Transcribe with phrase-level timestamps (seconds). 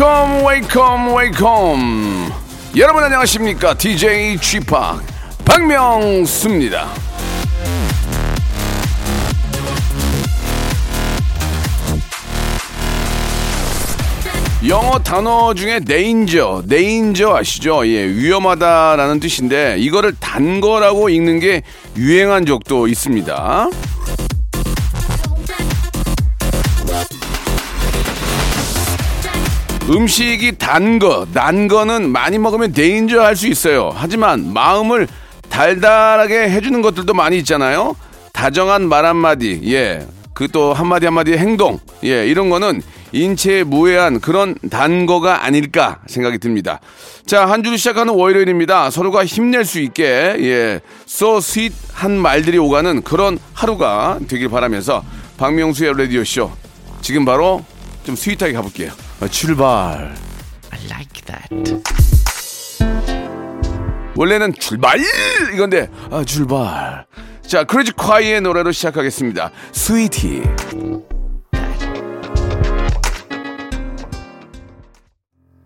[0.00, 2.32] Wake up wake up wake up
[2.78, 4.58] 여러분 안녕하십니까 DJ p
[5.44, 6.88] 박명수입니다
[14.68, 17.86] 영어 단어 중에 네인저, 네인저 아시죠?
[17.86, 21.62] 예, 위험하다라는 뜻인데 이거를 단거라고 읽는 게
[21.96, 23.68] 유행한 적도 있습니다.
[29.90, 33.90] 음식이 단 거, 난 거는 많이 먹으면 데인저 할 수 있어요.
[33.94, 35.08] 하지만 마음을
[35.48, 37.96] 달달하게 해주는 것들도 많이 있잖아요.
[38.32, 40.06] 다정한 말 한마디, 예.
[40.32, 42.24] 그 또 한마디 한마디의 행동, 예.
[42.26, 46.80] 이런 거는 인체에 무해한 그런 단 거가 아닐까 생각이 듭니다.
[47.26, 48.90] 자, 한 주를 시작하는 월요일입니다.
[48.90, 50.80] 서로가 힘낼 수 있게, 예.
[51.08, 55.02] so sweet 한 말들이 오가는 그런 하루가 되길 바라면서
[55.36, 56.50] 박명수의 라디오쇼.
[57.00, 57.64] 지금 바로
[58.04, 58.92] 좀 스윗하게 가볼게요.
[59.20, 60.14] 어, 출발.
[64.16, 64.98] 원래는 출발
[65.54, 67.06] 이건데 아, 출발.
[67.46, 69.50] 자 크레지 콰이의 노래로 시작하겠습니다.
[69.72, 70.42] 스위티.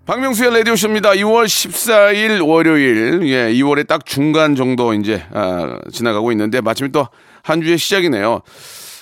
[0.07, 1.13] 박명수의 라디오쇼입니다.
[1.13, 7.09] 2월 14일 월요일, 예, 2월의 딱 중간 정도 이제, 아, 지나가고 있는데, 마침 또
[7.43, 8.41] 한 주의 시작이네요.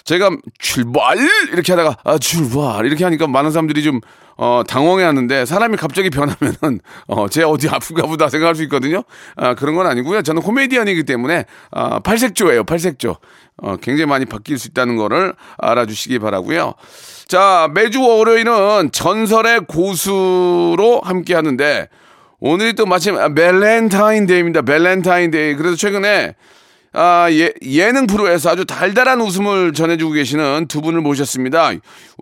[0.05, 1.17] 제가 출발!
[1.53, 2.87] 이렇게 하다가, 아, 출발!
[2.87, 4.01] 이렇게 하니까 많은 사람들이 좀,
[4.45, 9.05] 어, 당황해 하는데, 사람이 갑자기 변하면은, 어, 쟤 어디 아픈가 보다 생각할 수 있거든요.
[9.37, 10.23] 아, 그런 건 아니고요.
[10.23, 13.19] 저는 코미디언이기 때문에, 아, 팔색조예요, 팔색조.
[13.59, 16.75] 어, 굉장히 많이 바뀔 수 있다는 거를 알아주시기 바라고요
[17.29, 21.89] 자, 매주 월요일은 전설의 고수로 함께 하는데,
[22.41, 24.63] 오늘이 또 마침 밸런타인데이입니다.
[24.63, 25.55] 밸런타인데이.
[25.55, 26.35] 그래서 최근에
[26.95, 31.73] 아, 예, 예능 프로에서 아주 달달한 웃음을 전해주고 계시는 두 분을 모셨습니다.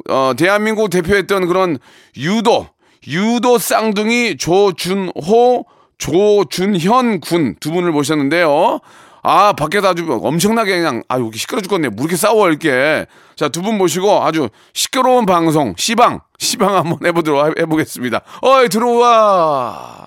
[0.09, 1.79] 어, 대한민국 대표했던 그런
[2.17, 2.69] 유도,
[3.09, 5.65] 유도 쌍둥이 조준호,
[5.99, 8.79] 조준현 군 두 분을 모셨는데요.
[9.23, 11.89] 아, 밖에서 아주 엄청나게 그냥, 아, 여기 시끄러 죽겠네.
[11.91, 13.05] 뭐 이렇게 싸워, 이렇게.
[13.37, 18.21] 자, 두 분 모시고 아주 시끄러운 방송, 시방, 시방 한번 해보도록 해- 해보겠습니다.
[18.43, 20.07] 어이, 들어와.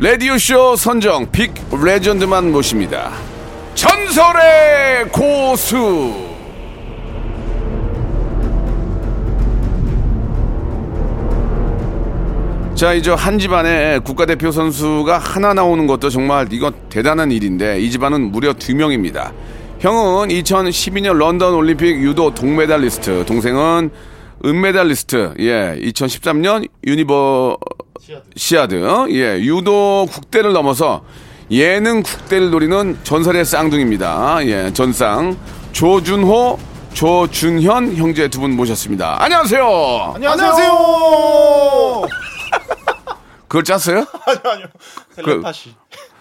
[0.00, 3.10] 라디오쇼 선정 big legend만 모십니다.
[3.74, 6.14] 전설의 고수!
[12.76, 18.30] 자, 이제 한 집안에 국가대표 선수가 하나 나오는 것도 정말 이건 대단한 일인데 이 집안은
[18.30, 19.32] 무려 두 명입니다.
[19.80, 23.90] 형은 2012년 런던 올림픽 유도 동메달리스트, 동생은
[24.44, 27.58] 은메달리스트, 예, 2013년 유니버
[28.36, 31.02] 시아드, 예, 유도 국대를 넘어서
[31.50, 34.46] 예능 국대를 노리는 전설의 쌍둥이입니다.
[34.46, 35.36] 예, 전쌍
[35.72, 36.58] 조준호,
[36.94, 39.22] 조준현 형제 두 분 모셨습니다.
[39.22, 40.12] 안녕하세요.
[40.16, 40.72] 안녕하세요.
[43.48, 44.04] 그걸 짰어요?
[44.26, 44.66] 아니요, 아니요.
[45.16, 45.74] 텔레파시.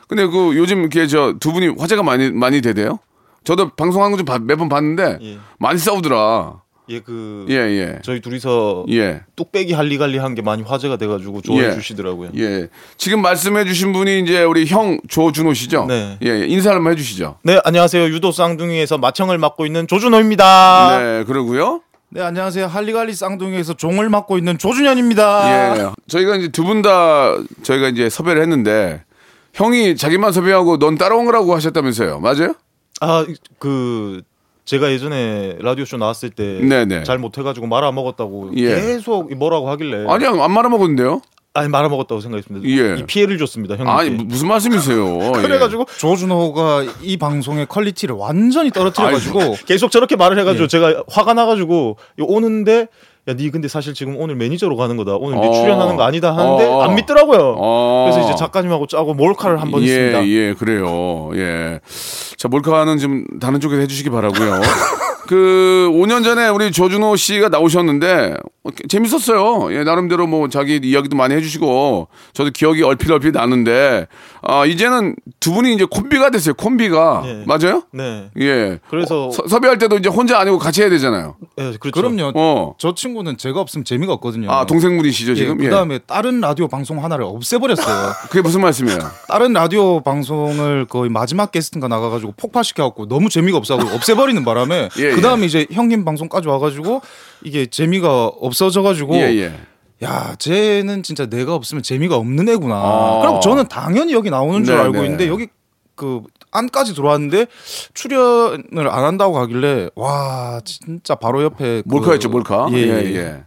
[0.07, 2.99] 근데 그 요즘 이렇게 저 두 분이 화제가 많이 많이 되대요.
[3.43, 5.37] 저도 방송하는 거좀몇번 봤는데 예.
[5.59, 6.61] 많이 싸우더라.
[6.89, 7.99] 예, 그 예, 예.
[8.03, 9.21] 저희 둘이서 예.
[9.35, 11.73] 뚝배기 할리갈리 한 게 많이 화제가 돼 가지고 좋아해 예.
[11.73, 12.29] 주시더라고요.
[12.37, 12.67] 예.
[12.97, 15.85] 지금 말씀해 주신 분이 이제 우리 형 조준호 씨죠?
[15.87, 16.17] 네.
[16.23, 17.39] 예, 인사 한번 해 주시죠.
[17.43, 18.05] 네, 안녕하세요.
[18.05, 20.99] 유도 쌍둥이에서 마청을 맡고 있는 조준호입니다.
[20.99, 21.81] 네, 그러고요.
[22.09, 25.77] 네 안녕하세요 할리갈리 쌍둥이에서 종을 맡고 있는 조준현입니다.
[25.77, 25.89] 예.
[26.07, 29.03] 저희가 이제 두 분 다 저희가 이제 섭외를 했는데
[29.53, 32.19] 형이 자기만 섭외하고 넌 따라온 거라고 하셨다면서요.
[32.21, 32.53] 맞아요?
[33.01, 33.25] 아,
[33.59, 34.21] 그
[34.67, 36.59] 제가 예전에 라디오 쇼 나왔을 때
[37.05, 37.17] 잘.
[37.17, 38.75] 못해가지고 말아 먹었다고 예.
[38.75, 41.21] 계속 뭐라고 하길래 아니야, 안 말아 먹었는데요.
[41.53, 42.67] 아니 말아 먹었다고 생각했습니다.
[42.69, 42.99] 예.
[42.99, 43.91] 이 피해를 줬습니다 형님께.
[43.99, 45.19] 아니 무- 무슨 말씀이세요?
[45.37, 45.41] 예.
[45.41, 50.67] 그래가지고 조준호가 이 방송의 quality를 완전히 떨어뜨려가지고 계속 저렇게 말을 해가지고 예.
[50.67, 52.87] 제가 화가 나가지고 오는데
[53.29, 55.51] 야 니 근데 사실 지금 오늘 매니저로 가는 거다 오늘 니 어.
[55.51, 56.81] 출연하는 거 아니다 하는데 어.
[56.83, 58.09] 안 믿더라고요 어.
[58.09, 61.31] 그래서 이제 작가님하고 짜고 몰카를 한번 예, 있습니다 예, 그래요.
[61.35, 61.81] 예.
[62.37, 64.61] 자, 몰카는 좀 다른 쪽에서 해주시기 바라고요.
[65.27, 68.56] 그 5년 전에 우리 조준호 씨가 나오셨는데 어,
[68.89, 69.73] 재밌었어요.
[69.73, 74.07] 예, 나름대로 뭐 자기 이야기도 많이 해주시고 저도 기억이 얼핏 얼핏 나는데
[74.41, 76.55] 아 이제는 두 분이 이제 콤비가 됐어요.
[76.55, 77.43] 콤비가 예.
[77.45, 77.83] 맞아요?
[77.91, 78.29] 네.
[78.39, 78.79] 예.
[78.89, 81.35] 그래서 서, 섭외할 때도 이제 혼자 아니고 같이 해야 되잖아요.
[81.59, 81.91] 예, 그렇죠.
[81.91, 82.33] 그럼요.
[82.35, 82.75] 어.
[82.77, 84.51] 저 친구는 제가 없으면 재미가 없거든요.
[84.51, 85.61] 아 동생분이시죠 예, 지금?
[85.61, 85.65] 예.
[85.65, 88.13] 그다음에 다른 라디오 방송 하나를 없애버렸어요.
[88.29, 88.99] 그게 무슨 말씀이에요?
[89.27, 95.21] 다른 라디오 방송을 거의 마지막 게스트인가 나가가지고 폭파시켜갖고 너무 재미가 없어가지고 없애버리는 바람에 예, 그
[95.21, 97.01] 다음에 이제 형님 방송까지 와가지고
[97.43, 99.53] 이게 재미가 없 어져가지고 예 예.
[100.03, 102.75] 야 쟤는 진짜 내가 없으면 재미가 없는 애구나.
[102.75, 103.19] 아.
[103.21, 105.03] 그리고 저는 당연히 여기 나오는 줄 네, 알고 네.
[105.05, 105.47] 있는데 여기
[105.95, 106.21] 그
[106.51, 107.47] 안까지 들어왔는데
[107.93, 112.67] 출연을 안 한다고 하길래 와 진짜 바로 옆에 그- 몰카였죠 몰카.
[112.73, 113.15] 예, 예 예.
[113.15, 113.43] 예.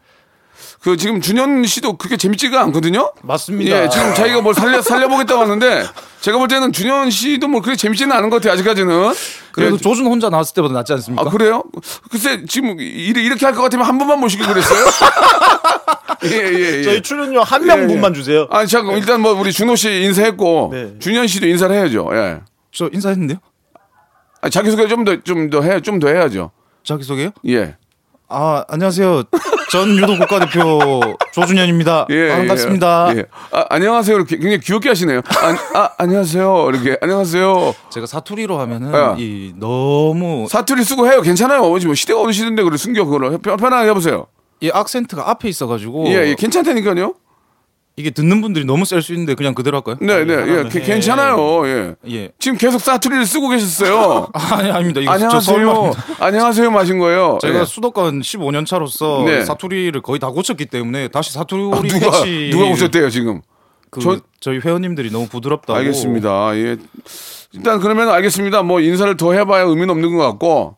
[0.82, 3.12] 그 지금 준현 씨도 그렇게 재밌지가 않거든요.
[3.22, 3.84] 맞습니다.
[3.84, 5.84] 예, 지금 자기가 뭘 살려 살려보겠다고 하는데
[6.22, 9.12] 제가 볼 때는 준현 씨도 뭐 그렇게 재밌지는 않은 것 같아요 아직까지는.
[9.52, 11.22] 그래도 예, 조준 혼자 나왔을 때보다 낫지 않습니까?
[11.26, 11.62] 아 그래요?
[12.10, 14.84] 글쎄 지금 이래- 이렇게 할 것 같으면 한 번만 모시기 그랬어요.
[16.24, 16.82] 예예 예.
[16.82, 18.46] 저희 출연료 한 명분만 주세요.
[18.50, 20.94] 아니 잠깐 일단 뭐 우리 준호 씨 인사했고 네.
[20.98, 22.08] 준현 씨도 인사를 해야죠.
[22.12, 22.40] 예.
[22.72, 23.38] 저 인사했는데요?
[24.42, 26.50] 아, 자기 소개 좀 더 좀 더 해 좀 더 해야죠.
[26.84, 27.30] 자기 소개요?
[27.48, 27.76] 예.
[28.32, 29.24] 아 안녕하세요.
[29.72, 31.00] 전 유도 국가대표
[31.34, 32.06] 조준현입니다.
[32.10, 33.10] 예, 아, 반갑습니다.
[33.14, 33.18] 예.
[33.18, 33.24] 예.
[33.50, 34.16] 아, 안녕하세요.
[34.16, 35.18] 이렇게 굉장히 귀엽게 하시네요.
[35.74, 36.68] 아, 아 안녕하세요.
[36.70, 37.74] 이렇게 안녕하세요.
[37.90, 39.16] 제가 사투리로 하면은 야.
[39.18, 41.22] 이 너무 사투리 쓰고 해요.
[41.22, 41.76] 괜찮아요.
[41.80, 44.26] 지금 시대가 어느 시대인데 그래 숨겨 그걸 편- 편하게 해보세요.
[44.60, 47.14] 이 악센트가 앞에 있어가지고 예, 예, 괜찮다니까요.
[47.96, 49.96] 이게 듣는 분들이 너무 셀 수 있는데 그냥 그대로 할까요?
[50.00, 50.84] 네, 네, 예, 하나는 게- 해.
[50.84, 51.66] 괜찮아요.
[51.68, 51.94] 예.
[52.10, 52.30] 예.
[52.38, 54.28] 지금 계속 사투리를 쓰고 계셨어요.
[54.32, 55.00] 아, 아니 아닙니다.
[55.00, 55.40] 이거 저 안녕하세요.
[55.40, 56.04] 서울말입니다.
[56.24, 56.70] 안녕하세요.
[56.70, 57.38] 마신 거예요.
[57.42, 57.64] 제가 예.
[57.64, 59.44] 수도권 15년 차로서 네.
[59.44, 63.42] 사투리를 거의 다 고쳤기 때문에 다시 사투리 아, 누가 패치 누가 오셨대요 지금?
[63.90, 65.78] 그 저- 저희 회원님들이 너무 부드럽다고.
[65.78, 66.56] 알겠습니다.
[66.56, 66.76] 예.
[67.52, 68.62] 일단 그러면 알겠습니다.
[68.62, 70.76] 뭐 인사를 더 해봐야 의미는 없는 것 같고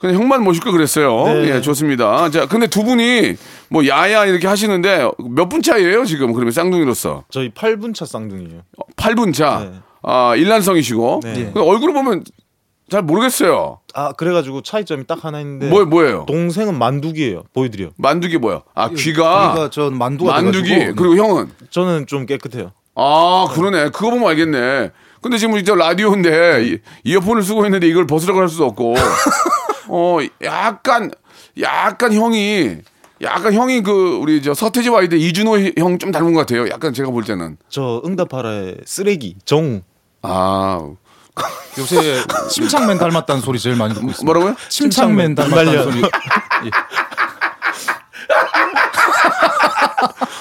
[0.00, 1.24] 그냥 형만 모실 걸 그랬어요.
[1.26, 1.54] 네.
[1.56, 2.28] 예, 좋습니다.
[2.30, 3.36] 자, 근데 두 분이
[3.68, 8.62] 뭐 야야 이렇게 하시는데 몇 분 차이예요 지금 그러면 쌍둥이로서 저희 8분 차 쌍둥이에요.
[8.96, 9.60] 8분 차.
[9.70, 9.72] 네.
[10.02, 11.32] 아 일란성이시고 네.
[11.52, 12.24] 근데 얼굴을 보면
[12.90, 13.78] 잘 모르겠어요.
[13.94, 16.24] 아 그래가지고 차이점이 딱 하나 있는데 뭐 뭐예요?
[16.28, 17.44] 동생은 만두귀예요.
[17.54, 17.90] 보여드려.
[17.96, 18.60] 만두귀 뭐야?
[18.74, 20.96] 아 귀가 귀가 전 만두가 만두귀 돼가지고.
[20.96, 22.72] 그리고 형은 저는 좀 깨끗해요.
[22.96, 23.84] 아 그러네.
[23.90, 24.90] 그거 보면 알겠네.
[25.22, 28.92] 근데 지금 이제 라디오인데 이- 이어폰을 쓰고 있는데 이걸 벗으라고 할 수도 없고
[29.88, 31.10] 어 약간
[31.60, 32.76] 약간 형이
[33.22, 36.68] 약간 형이 그 우리 저 서태지와 아이들 이주노 형 좀 닮은 것 같아요.
[36.68, 39.82] 약간 제가 볼 때는 저 응답하라의 쓰레기 정우.
[40.22, 40.80] 아
[41.78, 42.20] 요새
[42.50, 44.24] 침착맨 닮았다는 소리 제일 많이 듣고 있습니다.
[44.24, 44.56] 뭐라고요?
[44.68, 45.92] 침착맨 닮았다는 이말년.
[45.92, 46.02] 소리.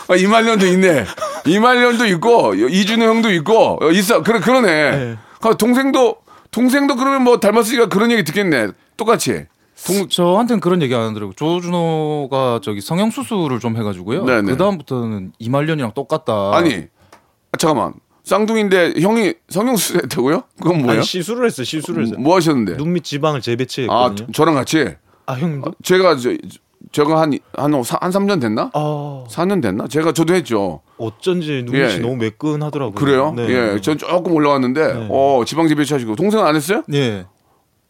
[0.10, 1.06] 아, 이말년도 있네.
[1.46, 4.22] 이말년도 있고 이준호 형도 있고 어, 있어.
[4.22, 5.18] 그래 그러네.
[5.42, 6.18] 그 동생도
[6.52, 8.68] 동생도 그러면 뭐 닮았으니까 그런 얘기 듣겠네.
[8.98, 9.46] 똑같이.
[9.86, 11.34] 동, 저한테는 그런 얘기 안 하더라고.
[11.34, 14.24] 조준호가 저기 성형 수술을 좀 해가지고요.
[14.26, 14.52] 네네.
[14.52, 16.56] 그 다음부터는 이말년이랑 똑같다.
[16.56, 16.88] 아니
[17.52, 17.94] 아, 잠깐만
[18.24, 20.44] 쌍둥이인데 형이 성형 수술했다고요?
[20.62, 20.92] 그건 뭐예요?
[21.00, 21.66] 아니 시술을 했어요.
[21.66, 22.20] 시술을 했어요.
[22.20, 22.76] 뭐 하셨는데?
[22.78, 24.16] 눈밑 지방을 아 재배치했거든요.
[24.28, 24.88] 저- 저랑 같이
[25.26, 25.74] 아, 형님도?
[25.84, 26.30] 제가 저,
[26.92, 28.70] 제가 한한 한 한 3년 됐나?
[28.74, 29.88] 아 4년 됐나?
[29.88, 30.82] 제가 저도 했죠.
[30.98, 31.98] 어쩐지 눈 밑이 예.
[31.98, 32.94] 너무 매끈하더라고요.
[32.96, 33.34] 그래요?
[33.36, 33.48] 네.
[33.50, 35.08] 예, 전 조금 올라왔는데 네.
[35.10, 36.84] 어 지방 재배치 하시고 동생은 안 했어요?
[36.94, 37.26] 예.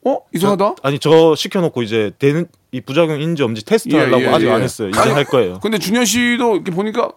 [0.06, 0.76] 어 이상하다.
[0.84, 4.52] 아니 저 시켜놓고 이제 되는 이 부작용 인지 없는지 테스트 예, 하려고 예, 아직 예.
[4.52, 4.90] 안 했어요.
[4.90, 5.60] 이제 아니, 할 거예요.
[5.62, 7.10] 근데 준현 씨도 이렇게 보니까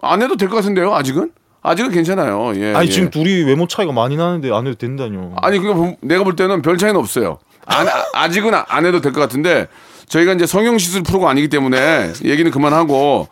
[0.00, 0.94] 안 해도 될 것 같은데요?
[0.94, 1.32] 아직은?
[1.62, 2.52] 아직은 괜찮아요.
[2.56, 2.74] 예.
[2.74, 2.90] 아니 예.
[2.92, 5.32] 지금 둘이 외모 차이가 많이 나는데 안 해도 된다뇨.
[5.42, 7.38] 아니 그거 보- 내가 볼 때는 별 차이는 없어요.
[7.66, 9.66] 안, 아- 아직은 아- 안 해도 될 것 같은데
[10.06, 13.28] 저희가 이제 성형 시술 프로가 아니기 때문에 얘기는 그만하고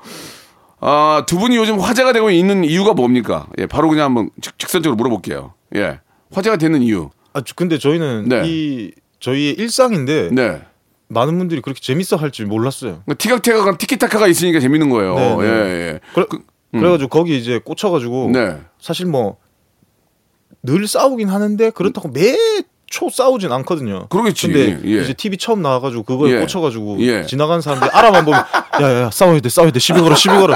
[0.80, 3.46] 아, 두 분이 요즘 화제가 되고 있는 이유가 뭡니까?
[3.58, 5.54] 예, 바로 그냥 한번 직, 직선적으로 물어볼게요.
[5.74, 6.00] 예,
[6.34, 7.10] 화제가 되는 이유.
[7.36, 8.42] 아 저- 근데 저희는 네.
[8.46, 10.62] 이 저희의 일상인데 네.
[11.08, 13.02] 많은 분들이 그렇게 재밌어 할줄 몰랐어요.
[13.04, 15.14] 그러니까 티격태격한 티키타카가 있으니까 재밌는 거예요.
[15.14, 15.44] 네, 네.
[15.44, 15.48] 예,
[15.92, 16.00] 예.
[16.14, 16.26] 그래,
[16.72, 18.58] 그래가지고 거기 이제 꽂혀가지고 네.
[18.80, 19.36] 사실 뭐
[20.62, 22.36] 늘 싸우긴 하는데 그렇다고 매
[22.88, 24.06] 초 싸우진 않거든요.
[24.08, 24.46] 그러겠지.
[24.46, 25.02] 근데 예.
[25.02, 26.38] 이제 TV 처음 나와가지고 그거에 예.
[26.38, 27.26] 꽂혀가지고 예.
[27.26, 28.40] 지나가는 사람들 알아만 보면
[28.80, 30.54] 야야야 싸워야 돼 싸워야 돼 시비 걸어 시비 걸어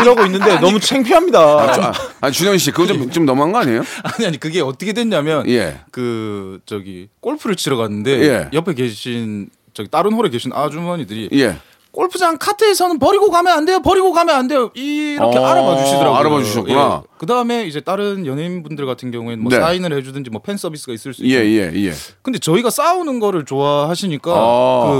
[0.00, 1.38] 이러고 있는데 너무 창피합니다.
[1.40, 3.82] 아, 아, 준현 씨, 그거 좀, 좀 너무한 거 아니에요?
[4.02, 5.80] 아니 아니 그게 어떻게 됐냐면 예.
[5.90, 8.48] 그 저기 골프를 치러 갔는데 예.
[8.52, 11.56] 옆에 계신 저기 다른 홀에 계신 아주머니들이 예.
[11.92, 13.80] 골프장 카트에서는 버리고 가면 안 돼요.
[13.82, 14.70] 버리고 가면 안 돼요.
[14.74, 16.14] 이렇게 어, 알아봐 주시더라고요.
[16.18, 17.02] 알아봐 주셨구나.
[17.18, 19.60] 그 다음에 이제 다른 연예인분들 같은 경우에는 뭐 네.
[19.60, 21.70] 사인을 해 주든지 뭐 팬 서비스가 있을 수 예, 있어요.
[21.76, 21.92] 예, 예.
[22.22, 24.90] 근데 저희가 싸우는 거를 좋아하시니까 아.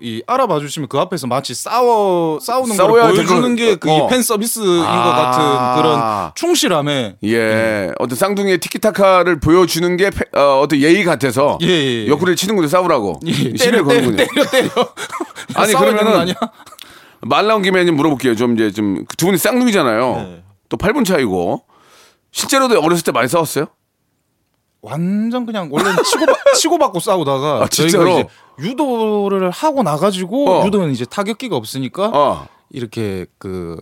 [0.00, 4.06] 그이 알아봐 주시면 그 앞에서 마치 싸워 싸우는 걸될 보여 주는 걸- 게그 어.
[4.08, 5.04] 팬 서비스인 아.
[5.04, 7.92] 것 같은 그런 충실함에 예.
[8.00, 12.08] 어떤 쌍둥이의 티키타카를 보여 주는 게 패- 어, 어떤 예의 같아서 예, 예, 예.
[12.08, 12.66] 옆구리를 치는군요.
[12.68, 13.20] 싸우라고.
[13.26, 14.16] 예, 시비를 때려 때려.
[14.16, 14.70] 때려 때려
[15.54, 16.34] 아니, 그러면은 거 아니야?
[17.22, 18.36] 말 나온 김에 좀 물어볼게요.
[18.36, 20.14] 좀 이제 좀 두 분이 쌍둥이잖아요.
[20.16, 20.44] 네.
[20.68, 21.64] 또 8분 차이고
[22.30, 23.66] 실제로도 어렸을 때 많이 싸웠어요?
[24.80, 28.10] 완전 그냥 원래는 치고받, 치고 받고 싸우다가 아, 저희가 진짜로?
[28.20, 28.28] 이제
[28.60, 30.66] 유도를 하고 나가지고 어.
[30.66, 32.48] 유도는 이제 타격기가 없으니까 어.
[32.70, 33.76] 이렇게 그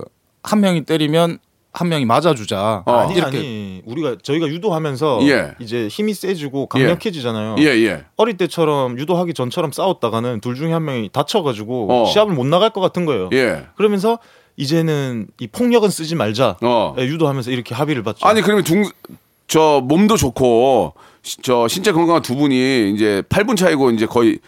[0.46, 1.38] 한 명이 때리면
[1.76, 2.92] 한 명이 맞아주자 어.
[2.92, 5.52] 아니 이렇게 아니 우리가 저희가 유도하면서 예.
[5.60, 7.56] 이제 힘이 세지고 강력해지잖아요.
[7.58, 8.04] 예, 예.
[8.16, 12.06] 어릴 때처럼 유도하기 전처럼 싸웠다가는 둘 중에 한 명이 다쳐가지고 어.
[12.06, 13.28] 시합을 못 나갈 것 같은 거예요.
[13.34, 13.66] 예.
[13.76, 14.18] 그러면서
[14.56, 16.56] 이제는 이 폭력은 쓰지 말자.
[16.62, 16.94] 어.
[16.98, 18.26] 예, 유도하면서 이렇게 합의를 봤죠.
[18.26, 18.84] 아니 그러면 둥,
[19.46, 24.38] 저 몸도 좋고 시- 저 신체 건강한 두 분이 이제 8분 차이고 이제 거의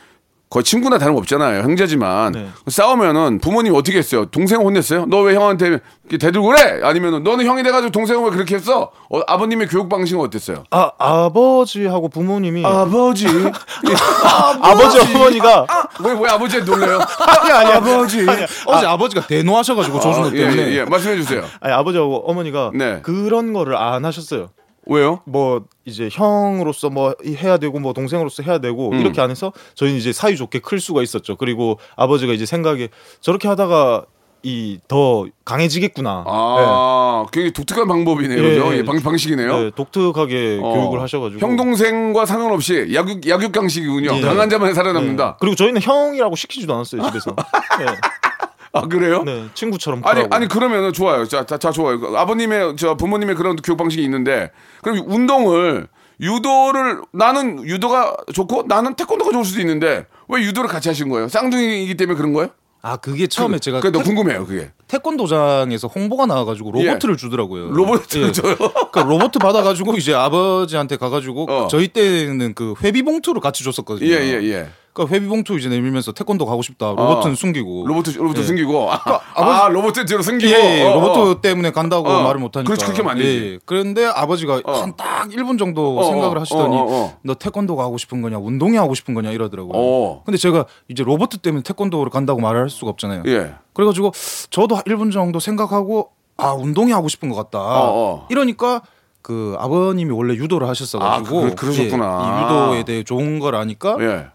[0.50, 1.62] 거의 친구나 다름 없잖아요.
[1.62, 2.48] 형제지만 네.
[2.68, 4.24] 싸우면은 부모님이 어떻게 했어요?
[4.26, 5.04] 동생 혼냈어요?
[5.06, 6.80] 너 왜 형한테 대들고 그래?
[6.82, 8.90] 아니면은 너는 형이 돼가지고 동생을 왜 그렇게 했어?
[9.10, 10.64] 어, 아버님의 교육 방식은 어땠어요?
[10.70, 13.26] 아 아버지하고 부모님이 아버지,
[14.62, 15.66] 아버지 어머니가
[16.02, 16.98] 왜, 왜 아버지에 놀래요?
[17.26, 18.26] 아니 아니 아버지.
[18.66, 20.84] 어제 아, 버지가 대노하셔가지고 조준호 아, 예, 때문에 예, 예.
[20.84, 21.42] 말씀해 주세요.
[21.60, 23.00] 아니 아버지하고 어머니가 네.
[23.02, 24.48] 그런 거를 안 하셨어요.
[24.86, 25.20] 왜요?
[25.26, 29.00] 뭐 이제 형으로서 뭐 해야 되고 뭐 동생으로서 해야 되고 음.
[29.00, 31.36] 이렇게 안 해서 저희는 이제 사이 좋게 클 수가 있었죠.
[31.36, 32.88] 그리고 아버지가 이제 생각에
[33.20, 34.04] 저렇게 하다가
[34.44, 36.24] 이 더 강해지겠구나.
[36.26, 38.38] 아, 굉장히 독특한 방법이네요.
[38.38, 38.72] 예, 그죠?
[38.72, 38.78] 예.
[38.78, 39.58] 예, 방, 방식이네요.
[39.58, 40.74] 네, 독특하게 어.
[40.74, 44.14] 교육을 하셔가지고 형 동생과 상관없이 약육 약육 강식이군요.
[44.16, 44.20] 예.
[44.20, 45.24] 강한 자만 살아남는다.
[45.26, 45.32] 네.
[45.40, 47.34] 그리고 저희는 형이라고 시키지도 않았어요 집에서.
[48.80, 48.84] 네.
[48.84, 49.22] 아 그래요?
[49.24, 50.02] 네, 친구처럼.
[50.04, 50.34] 아니 크라고.
[50.34, 51.26] 아니 그러면은 좋아요.
[51.26, 52.00] 자, 자, 자 좋아요.
[52.00, 54.50] 그 아버님의 저 부모님의 그런 교육 방식이 있는데
[54.82, 55.88] 그럼 운동을
[56.20, 61.28] 유도를 나는 유도가 좋고 나는 태권도가 좋을 수도 있는데 왜 유도를 같이 하신 거예요?
[61.28, 62.50] 쌍둥이이기 때문에 그런 거예요?
[62.80, 64.46] 아 그게 처음에 제가 그게 너 태, 궁금해요.
[64.46, 67.70] 그게 태권도장에서 홍보가 나와가지고 로봇을 주더라고요.
[67.70, 68.32] 로봇을 예.
[68.32, 68.56] 줘요.
[68.56, 71.68] 그러니까 로봇 받아가지고 이제 아버지한테 가가지고 어.
[71.68, 74.08] 저희 때는 그 회비 봉투를 같이 줬었거든요.
[74.08, 74.68] 예예 예.
[74.98, 76.88] 그러니까 회비봉투 이제 내밀면서 태권도 가고 싶다.
[76.90, 77.34] 로봇은 어.
[77.34, 77.86] 숨기고.
[77.86, 78.42] 로봇 로봇 예.
[78.42, 79.00] 숨기고 아,
[79.34, 81.40] 아버지- 아 로봇 뒤로 숨기고 예, 예, 어, 로봇 어.
[81.40, 82.22] 때문에 간다고 어.
[82.24, 82.66] 말을 못 하니까.
[82.74, 83.52] 그렇지, 그렇게 안 되지.
[83.54, 84.72] 예, 그런데 아버지가 어.
[84.72, 86.76] 한딱 1분 정도 어, 생각을 어, 하시더니.
[87.22, 89.72] 너 태권도가 하고 싶은 거냐, 운동이 하고 싶은 거냐 이러더라고요.
[89.74, 90.22] 어.
[90.26, 93.22] 근데 제가 이제 로봇 때문에 태권도를 간다고 말을 할 수가 없잖아요.
[93.26, 93.52] 예.
[93.74, 94.12] 그래가지고
[94.50, 97.58] 저도 1분 정도 생각하고 아 운동이 하고 싶은 것 같다.
[97.60, 98.26] 어.
[98.30, 98.82] 이러니까
[99.22, 102.22] 그 아버님이 원래 유도를 하셨어가지고 아, 그- 그러셨구나.
[102.22, 104.26] 예, 이 유도에 대해 좋은 걸 아니까 예.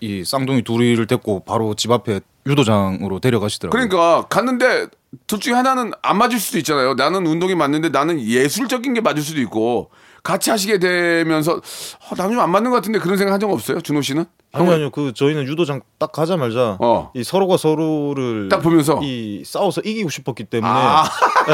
[0.00, 3.88] 이 쌍둥이 둘이를 데리고 바로 집 앞에 유도장으로 데려가시더라고요.
[3.88, 4.86] 그러니까 갔는데
[5.26, 6.94] 둘 중에 하나는 안 맞을 수도 있잖아요.
[6.94, 9.90] 나는 운동이 맞는데 나는 예술적인 게 맞을 수도 있고
[10.22, 13.80] 같이 하시게 되면서 어, 나는 좀 안 맞는 것 같은데 그런 생각 한 적 없어요?
[13.80, 14.24] 준호 씨는?
[14.52, 17.10] 아니요 아니요 그 저희는 유도장 딱 가자마자 어.
[17.14, 19.00] 이 서로가 서로를 딱 보면서?
[19.02, 21.04] 이 싸워서 이기고 싶었기 때문에 아.
[21.48, 21.52] 예,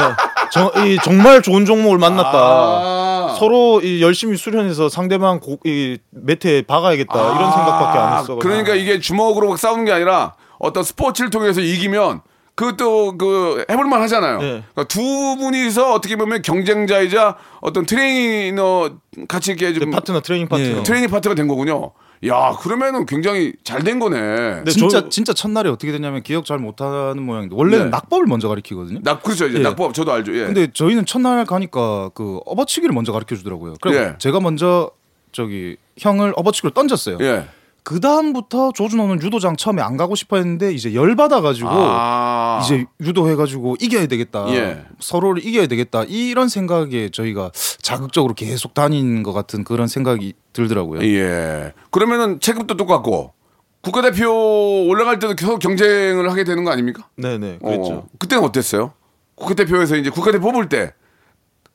[0.51, 2.31] 정, 이 정말 좋은 종목을 만났다.
[2.33, 3.35] 아.
[3.37, 8.35] 서로 이 열심히 수련해서 상대방 고, 이 매트에 박아야겠다 이런 생각밖에 안 했어.
[8.37, 12.21] 그러니까 이게 주먹으로 막 싸우는 게 아니라 어떤 스포츠를 통해서 이기면
[12.55, 14.39] 그것도 그 해볼만 하잖아요.
[14.39, 14.63] 네.
[14.73, 18.89] 그러니까 두 분이서 어떻게 보면 경쟁자이자 어떤 트레이너
[19.27, 20.79] 같이 이렇게 좀 파트너 트레이닝 파트너.
[20.79, 20.83] 예.
[20.83, 21.91] 트레이닝 파트너가 된 거군요.
[22.25, 24.63] 야 그러면은 굉장히 잘 된 거네.
[24.63, 27.89] 네, 진짜 저- 진짜 첫날에 어떻게 됐냐면 기억 잘 못하는 모양인데 원래는 네.
[27.91, 28.99] 낙법을 먼저 가르치거든요.
[29.03, 29.63] 낙 그렇죠 이제 예.
[29.63, 30.35] 낙법 저도 알죠.
[30.35, 30.45] 예.
[30.45, 33.75] 근데 저희는 첫날 가니까 그 업어치기를 먼저 가르쳐 주더라고요.
[33.81, 34.15] 그래서 예.
[34.17, 34.89] 제가 먼저
[35.31, 37.17] 저기 형을 업어치기로 던졌어요.
[37.21, 37.47] 예.
[37.87, 42.59] 그 다음부터 조준호는 유도장 처음에 안 가고 싶어 했는데 이제 열 받아가지고 아.
[42.61, 44.45] 이제 유도해가지고 이겨야 되겠다.
[44.49, 44.83] 예.
[44.99, 46.03] 서로를 이겨야 되겠다.
[46.03, 47.51] 이런 생각에 저희가
[47.81, 51.01] 자극적으로 계속 다닌 것 같은 그런 생각이 들더라고요.
[51.03, 51.71] 예.
[51.89, 53.31] 그러면은 체급도 똑같고
[53.79, 57.07] 국가대표 올라갈 때도 계속 경쟁을 하게 되는 거 아닙니까?
[57.15, 57.93] 네네 그랬죠.
[57.93, 58.91] 어, 그때는 어땠어요?
[59.35, 60.91] 국가대표에서 이제 국가대표 뽑을 때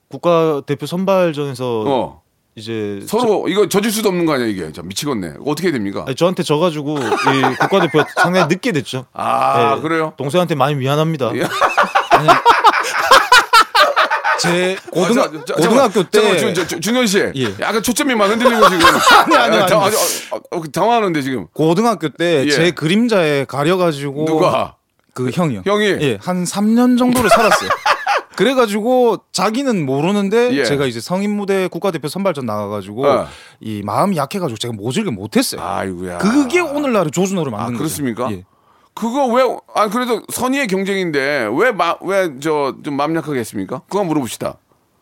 [0.09, 2.22] 국가대표 선발전에서 어,
[2.54, 5.35] 이제 서로 이거 져줄 수도 없는 거 아니야 이게 참 미치겠네.
[5.47, 6.00] 어떻게 해야 됩니까?
[6.00, 9.06] 저, 아니, 저한테 져가지고 이 국가대표 상당히 늦게 됐죠.
[9.14, 10.12] 아 네, 그래요?
[10.18, 11.32] 동생한테 많이 미안합니다.
[11.37, 11.44] 예.
[14.40, 17.54] 제 고등, 아, 자, 자, 고등학교 잠깐만, 때 잠깐만, 준- 준현 씨 예.
[17.61, 18.87] 약간 초점이 막 흔들리고 지금
[19.26, 19.94] 아니, 아니, 아, 당- 아니.
[19.94, 19.99] 아,
[20.32, 22.50] 아, 아, 당황하는데 지금 고등학교 때 예.
[22.50, 24.75] 제 그림자에 가려가지고 누가
[25.14, 25.62] 그 형이요.
[25.64, 27.71] 형이 예, 한 3년 정도를 살았어요.
[28.37, 30.65] 그래가지고 자기는 모르는데 예.
[30.65, 33.27] 제가 이제 성인 무대 국가대표 선발전 나가가지고 어.
[33.61, 35.61] 이 마음이 약해가지고 제가 모질게 못했어요.
[35.62, 37.79] 아이고야 그게 오늘날의 조준호를 만든 아, 거죠.
[37.79, 38.31] 그렇습니까?
[38.33, 38.45] 예.
[38.95, 39.43] 그거 왜,
[39.75, 43.81] 아, 그래도 선의의 경쟁인데, 왜, 마, 왜, 저, 좀 마음 약하게 했습니까?
[43.89, 44.59] 그거 물어봅시다.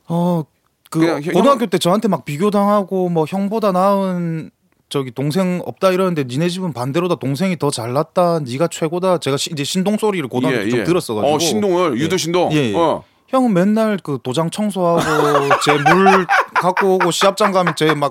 [0.07, 0.45] 어,
[0.91, 4.51] 그 그냥 형- 고등학교 때 저한테 막 비교당하고 뭐 형보다 나은
[4.89, 9.63] 저기 동생 없다 이러는데 니네 집은 반대로다 동생이 더 잘났다 네가 최고다 제가 시- 이제
[9.65, 12.53] 신동 소리를 고등학교 때좀 들었어가지고 어, 신동을, 유도 신동.
[12.53, 12.75] 예, 예.
[12.77, 13.03] 어.
[13.31, 15.01] 형은 맨날 그 도장 청소하고
[15.65, 18.11] 제 물 갖고 오고 시합장 가면 제 막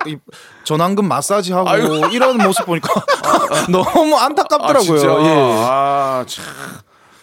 [0.63, 1.69] 전완근 마사지 하고.
[2.11, 2.89] 이런 모습 보니까
[3.69, 4.97] 너무 아, 안타깝더라고요.
[4.97, 5.07] 진짜?
[5.21, 5.55] 예.
[5.65, 6.45] 아, 참.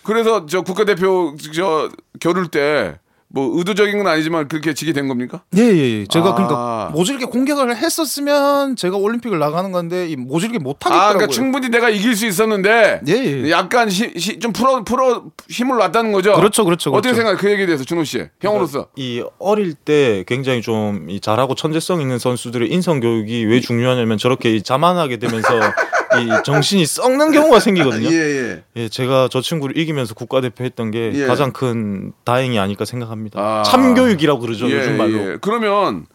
[0.03, 1.89] 그래서 저 국가대표 저
[2.21, 5.43] 겨룰 때 뭐 의도적인 건 아니지만 그렇게 지게 된 겁니까?
[5.57, 6.07] 예, 예, 예.
[6.07, 6.35] 제가 아.
[6.35, 11.13] 그러니까 모질게 공격을 했었으면 제가 올림픽을 나가는 건데 이 모질게 못 아, 하겠더라고요.
[11.19, 13.13] 그러니까 충분히 내가 이길 수 있었는데 예,
[13.45, 13.51] 예.
[13.51, 16.35] 약간 시- 시- 좀 풀어 풀어 힘을 놨다는 거죠.
[16.35, 17.17] 그렇죠, 그렇죠, 어떻게 그렇죠.
[17.17, 18.89] 생각해 그 얘기에 대해서 준호 씨 형으로서?
[18.97, 24.63] 이 어릴 때 굉장히 좀이 잘하고 천재성 있는 선수들의 인성 교육이 왜 중요하냐면 저렇게 이
[24.63, 25.49] 자만하게 되면서
[26.21, 28.09] 이 정신이 썩는 경우가 생기거든요.
[28.13, 28.63] 예.
[28.77, 31.27] 예, 제가 저 친구를 이기면서 국가대표 했던 게 예.
[31.27, 33.41] 가장 큰 다행이 아닐까 생각합니다.
[33.41, 33.63] 아.
[33.63, 35.33] 참교육이라고 그러죠, 예, 요즘 말로.
[35.33, 35.39] 예.
[35.41, 36.07] 그러면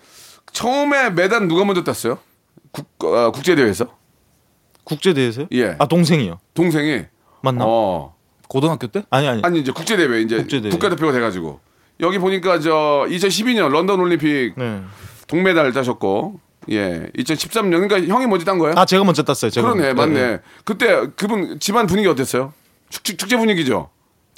[0.52, 2.18] 처음에 메달 누가 먼저 땄어요?
[2.72, 3.88] 국 어, 국제 대회에서
[4.84, 5.48] 국제 대회에서요?
[5.54, 5.76] 예.
[5.80, 6.40] 아 동생이요.
[6.54, 7.04] 동생이
[7.42, 7.64] 맞나?
[7.68, 8.16] 어
[8.48, 9.04] 고등학교 때?
[9.10, 9.42] 아니 아니.
[9.44, 10.70] 아니 이제 국제 대회 이제 국제대회.
[10.72, 11.60] 국가대표가 돼가지고
[12.02, 14.82] 여기 보니까 저 2012년 런던 올림픽 네.
[15.28, 16.40] 동메달 따셨고
[16.70, 18.76] 예 2013년 그러니까 형이 먼저 딴 거예요?
[18.78, 19.50] 아 제가 먼저 땄어요.
[19.52, 19.74] 제가.
[19.74, 20.20] 그러네 먼저.
[20.20, 20.40] 맞네.
[20.64, 22.54] 그때 그분 집안 분위기 어땠어요?
[22.90, 23.90] 축제, 축제 분위기죠.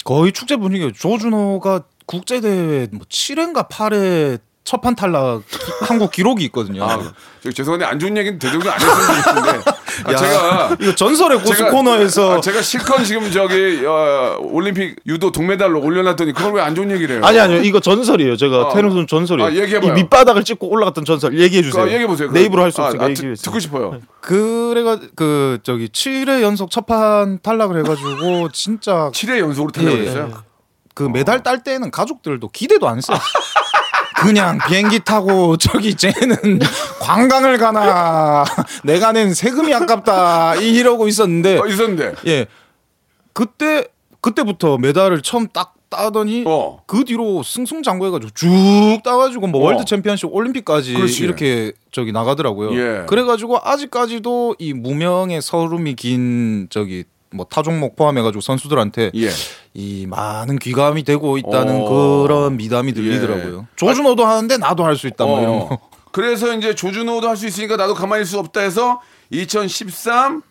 [0.04, 0.92] 거의 축제 분위기예요.
[0.92, 5.42] 조준호가 국제 대회 뭐 7회인가 8회 첫판 탈락
[5.82, 6.84] 한국 기록이 있거든요.
[6.84, 6.98] 아,
[7.42, 9.70] 저 죄송한데 안 좋은 얘기는 대정도 안 했으면 좋겠는데
[10.04, 15.30] 아, 제가 이거 전설의 고수 제가- 코너에서 아, 제가 실컷 지금 저기 어, 올림픽 유도
[15.30, 17.24] 동메달로 올려놨더니 그걸 왜 안 좋은 얘기를 해요?
[17.26, 18.38] 아니 아니요 이거 전설이에요.
[18.38, 18.74] 제가 어.
[18.74, 19.48] 테니스는 전설이에요.
[19.50, 19.90] 아, 얘기해봐요.
[19.90, 21.84] 이 밑바닥을 찍고 올라갔던 전설 얘기해 주세요.
[21.86, 22.30] 얘기해 보세요.
[22.32, 23.42] 내 입으로 할 수 없으니까 아, 얘기해 듣-.
[23.42, 24.00] 듣고 싶어요.
[24.22, 30.08] 그래가 그 저기 7회 연속 첫판 탈락을 해가지고 진짜 7회 연속으로 탈락을 예.
[30.08, 30.42] 했어요.
[30.94, 33.18] 그 메달 딸 때는 가족들도 기대도 안 했어요.
[34.24, 36.58] 그냥 비행기 타고 저기 쟤는
[37.00, 38.44] 관광을 가나
[38.84, 42.14] 내가 낸 세금이 아깝다 이러고 있었는데 어, 있었는데.
[42.26, 42.46] 예
[43.32, 43.88] 그때
[44.20, 46.82] 그때부터 메달을 처음 딱 따더니 어.
[46.86, 49.64] 그 뒤로 승승장구해가지고 쭉 따가지고 뭐 어.
[49.66, 51.22] 월드 챔피언십 올림픽까지 그렇지.
[51.22, 52.74] 이렇게 저기 나가더라고요.
[52.74, 53.06] 예.
[53.06, 59.28] 그래가지고 아직까지도 이 무명의 서름이 긴 저기 뭐 타종목 포함해가지고 선수들한테 예.
[59.74, 62.22] 이 많은 귀감이 되고 있다는 어.
[62.22, 63.58] 그런 미담이 들리더라고요.
[63.60, 63.66] 예.
[63.76, 65.68] 조준호도 하는데 나도 할 수 있다 뭐 이런 어.
[65.68, 65.78] 거.
[66.12, 70.42] 그래서 이제 조준호도 할 수 있으니까 나도 가만히 있을 수 없다 해서 2013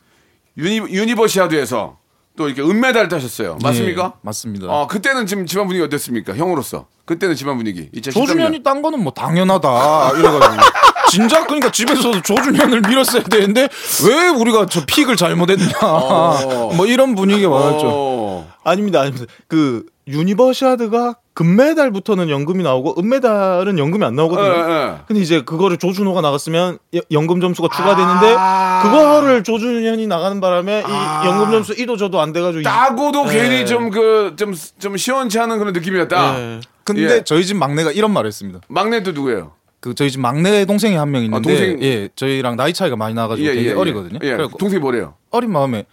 [0.57, 1.97] 유니, 유니버시아드에서
[2.35, 3.57] 또 이렇게 은메달을 따셨어요.
[3.61, 4.13] 맞습니까?
[4.15, 4.67] 예, 맞습니다.
[4.67, 6.35] 어, 그때는 지금 집안 분위기 어땠습니까?
[6.35, 6.87] 형으로서.
[7.05, 7.89] 그때는 집안 분위기.
[7.91, 8.13] 2013년.
[8.13, 10.55] 조준현이 딴 거는 뭐 당연하다 이래가지고
[11.13, 13.69] 진짜 그러니까 집에서도 조준현을 밀었어야 되는데
[14.07, 15.67] 왜 우리가 저 pick을 잘못했냐
[16.75, 17.87] 뭐 이런 분위기가 많았죠.
[17.87, 18.51] 어.
[18.63, 19.25] 아닙니다, 아닙니다.
[19.47, 24.47] 그 유니버시아드가 금메달부터는 연금이 나오고 은메달은 연금이 안 나오거든요.
[24.47, 24.95] 예, 예.
[25.07, 28.81] 근데 이제 그거를 조준호가 나갔으면 여- 연금 점수가 추가되는데 아.
[28.83, 33.31] 그거를 조준현이 나가는 바람에 이 연금 점수 이도 저도 안 돼가지고 이- 따고도 예.
[33.33, 36.39] 괜히 좀 그 좀 좀 시원치 않은 그런 느낌이었다.
[36.39, 36.59] 예.
[36.83, 37.23] 근데 예.
[37.23, 38.59] 저희 집 막내가 이런 말을 했습니다.
[38.67, 39.51] 막내도 누구예요?
[39.83, 43.13] 그 저희 집 막내 동생이 한 명 있는데 아, 동생- 예 저희랑 나이 차이가 많이
[43.13, 44.19] 나가지고 되게 어리거든요.
[44.23, 44.31] 예.
[44.31, 45.15] 그래갖고 동생이 뭐래요?
[45.29, 45.85] 어린 마음에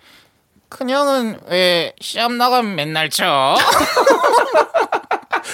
[0.68, 3.56] 큰형은 왜 시험 나가면 맨날 쳐?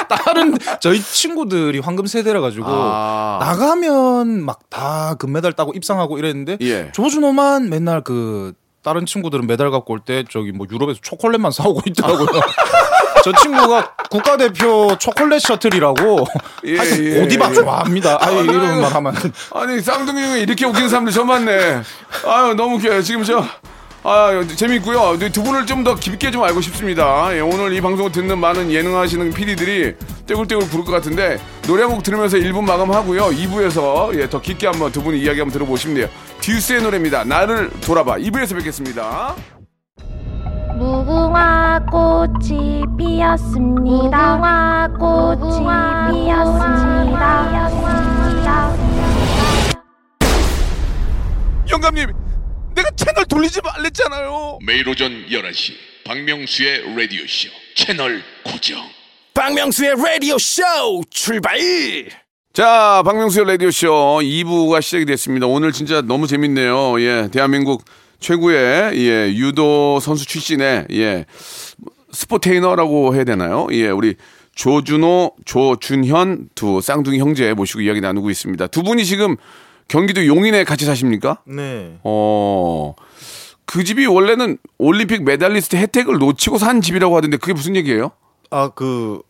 [0.09, 3.38] 다른 저희 친구들이 황금 세대라 가지고 아.
[3.40, 6.92] 나가면 막 다 금메달 따고 입상하고 이랬는데 예.
[6.92, 8.53] 조준호만 맨날 그
[8.87, 12.29] 다른 친구들은 메달 갖고 올 때 저기 뭐 유럽에서 초콜릿만 사오고 있더라고요.
[13.25, 16.25] 저 친구가 국가대표 초콜릿 셔틀이라고
[16.66, 17.55] 예, 예, 고디박 예.
[17.55, 18.18] 좋아합니다.
[18.20, 19.14] 아유 이런 말 하면
[19.53, 21.83] 아니 쌍둥이 중에 이렇게 웃기는 사람들 처음 봤네.
[22.27, 23.03] 아유 너무 웃겨요.
[23.03, 23.44] 지금 저
[24.09, 25.19] 아, 재밌고요.
[25.33, 27.29] 두 분을 좀 더 깊게 좀 알고 싶습니다.
[27.37, 29.95] 예, 오늘 이 방송을 듣는 많은 예능하시는 PD들이
[30.27, 33.23] 떼굴떼굴 부를 것 같은데 노래 한 곡 들으면서 1부 마감하고요.
[33.31, 36.09] 2부에서 예, 더 깊게 한번 두 분이 이야기 한번 들어보시면 돼요.
[36.40, 37.25] 듀스의 노래입니다.
[37.25, 38.16] 나를 돌아봐.
[38.16, 39.35] 2부에서 뵙겠습니다.
[40.79, 44.37] 무궁화 꽃이 피었습니다.
[44.37, 45.66] 무궁화 꽃이
[46.25, 47.66] 피었습니다.
[51.71, 52.09] 영감님,
[52.77, 54.59] 내가 채널 돌리지 말랬잖아요.
[54.65, 55.73] 매일 오전 11시
[56.05, 58.79] 박명수의 라디오 쇼 채널 고정
[59.35, 60.62] 박명수의 라디오 쇼
[61.11, 61.59] 출발
[62.53, 63.89] 자, 박명수의 라디오 쇼
[64.23, 65.47] 2부가 시작이 됐습니다.
[65.47, 67.01] 오늘 진짜 너무 재밌네요.
[67.03, 67.85] 예, 대한민국
[68.19, 71.27] 최고의, 예, 유도 선수 출신의, 예,
[72.12, 73.67] 스포테이너라고 해야 되나요?
[73.73, 74.15] 예, 우리
[74.55, 78.69] 조준호, 조준현 두 쌍둥이 형제 모시고 이야기 나누고 있습니다.
[78.69, 79.37] 두 분이 지금
[79.88, 81.38] 경기도 용인에 같이 사십니까?
[81.44, 81.99] 네.
[82.03, 82.94] 어,
[83.66, 88.12] 그그 집이 원래는 올림픽 메달리스트 혜택을 놓치고 산 집이라고 하던데 그게 무슨 얘기예요?
[88.51, 89.22] 아그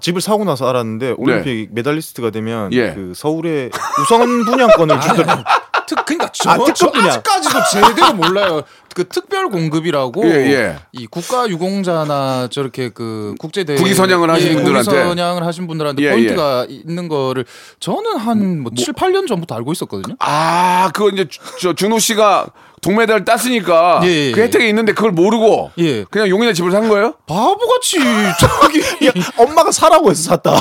[0.00, 2.76] 집을 사고 나서 알았는데 올림픽 메달리스트가 되면 네.
[2.76, 2.94] 예.
[2.94, 3.70] 그 서울에
[4.02, 5.44] 우선 분양권을 주더라고요.
[5.96, 6.88] 특 그러니까 저, 아, 저.
[6.94, 8.62] 아직까지도 제대로 몰라요.
[8.94, 10.76] 그 특별 공급이라고 예, 예.
[10.92, 14.90] 이 국가 유공자나 저렇게 그 국제 대회 국위 선양을 하신 분들한테.
[14.90, 17.44] 국위 선양을 하신 분들한테 예, 포인트가 있는 거를
[17.78, 20.16] 저는 한뭐 7, 8년 전부터 알고 있었거든요.
[20.18, 22.46] 아, 그거 이제 주- 저 준호 씨가
[22.80, 26.04] 동메달 땄으니까 예, 예, 그 혜택이 있는데 그걸 모르고 예.
[26.04, 27.14] 그냥 용인에 집을 산 거예요?
[27.26, 27.98] 바보같이
[28.40, 28.82] 저기
[29.36, 30.58] 엄마가 사라고 해서 샀다.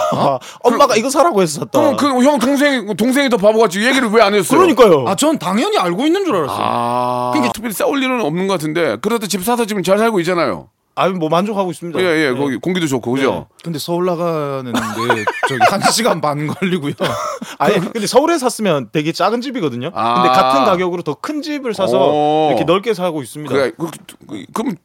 [0.64, 1.80] 엄마가 이거 사라고 해서 샀다.
[1.80, 4.60] 그럼 그 형 동생이 동생이 더 바보같이 얘기를 왜 안 했어요?
[4.60, 5.06] 그러니까요.
[5.08, 6.58] 아 전 당연히 알고 있는 줄 알았어요.
[6.60, 10.68] 아, 그러니까 특별히 싸울 일은 없는 것 같은데 그래도 집 사서 지금 잘 살고 있잖아요.
[11.00, 12.00] 아니 뭐 만족하고 있습니다.
[12.02, 12.38] 예, 예, 네.
[12.38, 13.48] 거기 공기도 좋고 그죠?
[13.64, 14.72] 근데 서울 나가는데
[15.48, 16.94] 저기 한 시간 반 걸리고요.
[17.58, 19.92] 아니 근데 서울에 샀으면 되게 작은 집이거든요.
[19.94, 20.16] 아.
[20.16, 22.48] 근데 같은 가격으로 더 큰 집을 사서 오.
[22.50, 23.54] 이렇게 넓게 살고 있습니다.
[23.54, 23.90] 그래, 그,
[24.28, 24.76] 그, 그럼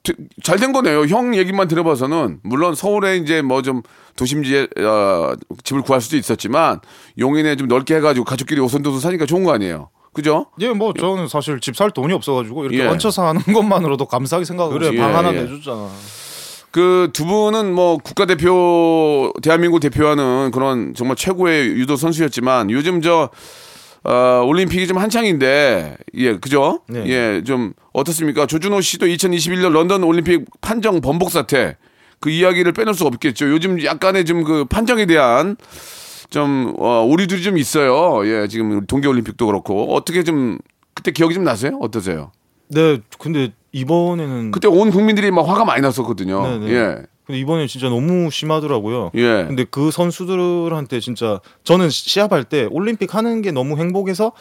[0.42, 1.06] 잘 된 거네요.
[1.06, 3.82] 형 얘기만 들어봐서는 물론 서울에 이제 뭐 좀
[4.16, 5.32] 도심지에 어,
[5.64, 6.80] 집을 구할 수도 있었지만
[7.18, 9.88] 용인에 좀 넓게 해가지고 가족끼리 오손도손 사니까 좋은 거 아니에요.
[10.14, 10.46] 그죠?
[10.60, 12.86] 예, 뭐 저는 사실 집 살 돈이 없어가지고 이렇게 예.
[12.86, 15.00] 얹혀 사는 것만으로도 감사하게 생각하고 그래 있어요.
[15.00, 15.42] 방 예, 하나 예.
[15.42, 15.90] 내줬잖아.
[16.70, 23.30] 그 두 분은 뭐 국가대표 대한민국 대표하는 그런 정말 최고의 유도 선수였지만 요즘 저
[24.02, 26.80] 어, 올림픽이 좀 한창인데 예 그죠?
[26.88, 27.06] 네.
[27.38, 28.46] 예좀 어떻습니까?
[28.46, 31.76] 조준호 씨도 2021년 런던 올림픽 판정 번복 사태
[32.20, 33.50] 그 이야기를 빼놓을 수 없겠죠.
[33.50, 35.56] 요즘 약간의 좀 그 판정에 대한
[36.30, 38.26] 좀 어, 오류들이 좀 있어요.
[38.26, 40.58] 예 지금 동계올림픽도 그렇고 어떻게 좀
[40.94, 41.78] 그때 기억이 좀 나세요?
[41.80, 42.32] 어떠세요?
[42.68, 46.42] 네, 근데 이번에는 그때 온 국민들이 막 화가 많이 났었거든요.
[46.42, 46.72] 네, 네.
[46.72, 47.02] 예.
[47.26, 49.10] 근데 이번에 진짜 너무 심하더라고요.
[49.14, 49.44] 예.
[49.46, 54.32] 근데 그 선수들한테 진짜 저는 시합할 때 올림픽 하는 게 너무 행복해서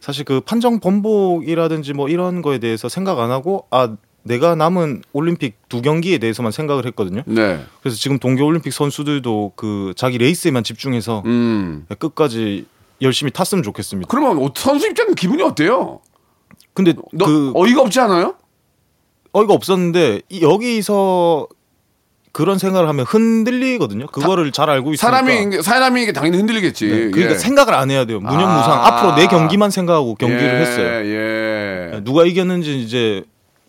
[0.00, 5.56] 사실 그 판정 번복이라든지 뭐 이런 거에 대해서 생각 안 하고 아 내가 남은 올림픽
[5.68, 7.22] 두 경기에 대해서만 생각을 했거든요.
[7.26, 7.60] 네.
[7.82, 11.86] 그래서 지금 동계 올림픽 선수들도 그 자기 레이스에만 집중해서 음.
[11.98, 12.66] 끝까지
[13.00, 14.08] 열심히 탔으면 좋겠습니다.
[14.08, 16.00] 그러면 어- 선수 입장은 기분이 어때요?
[16.72, 18.36] 근데 너그 어이가 없지 않아요?
[19.32, 21.48] 어이가 없었는데 이- 여기서
[22.30, 24.06] 그런 생각을 하면 흔들리거든요.
[24.06, 25.20] 그거를 잘 알고 있으니까.
[25.22, 26.86] 사람이 사람이 이게 당연히 흔들리겠지.
[26.86, 27.38] 네, 그러니까 예.
[27.38, 28.20] 생각을 안 해야 돼요.
[28.20, 28.72] 무념무상.
[28.72, 28.86] 아.
[28.86, 30.86] 앞으로 내 경기만 생각하고 경기를 예, 했어요.
[31.96, 32.00] 예.
[32.04, 33.24] 누가 이겼는지 이제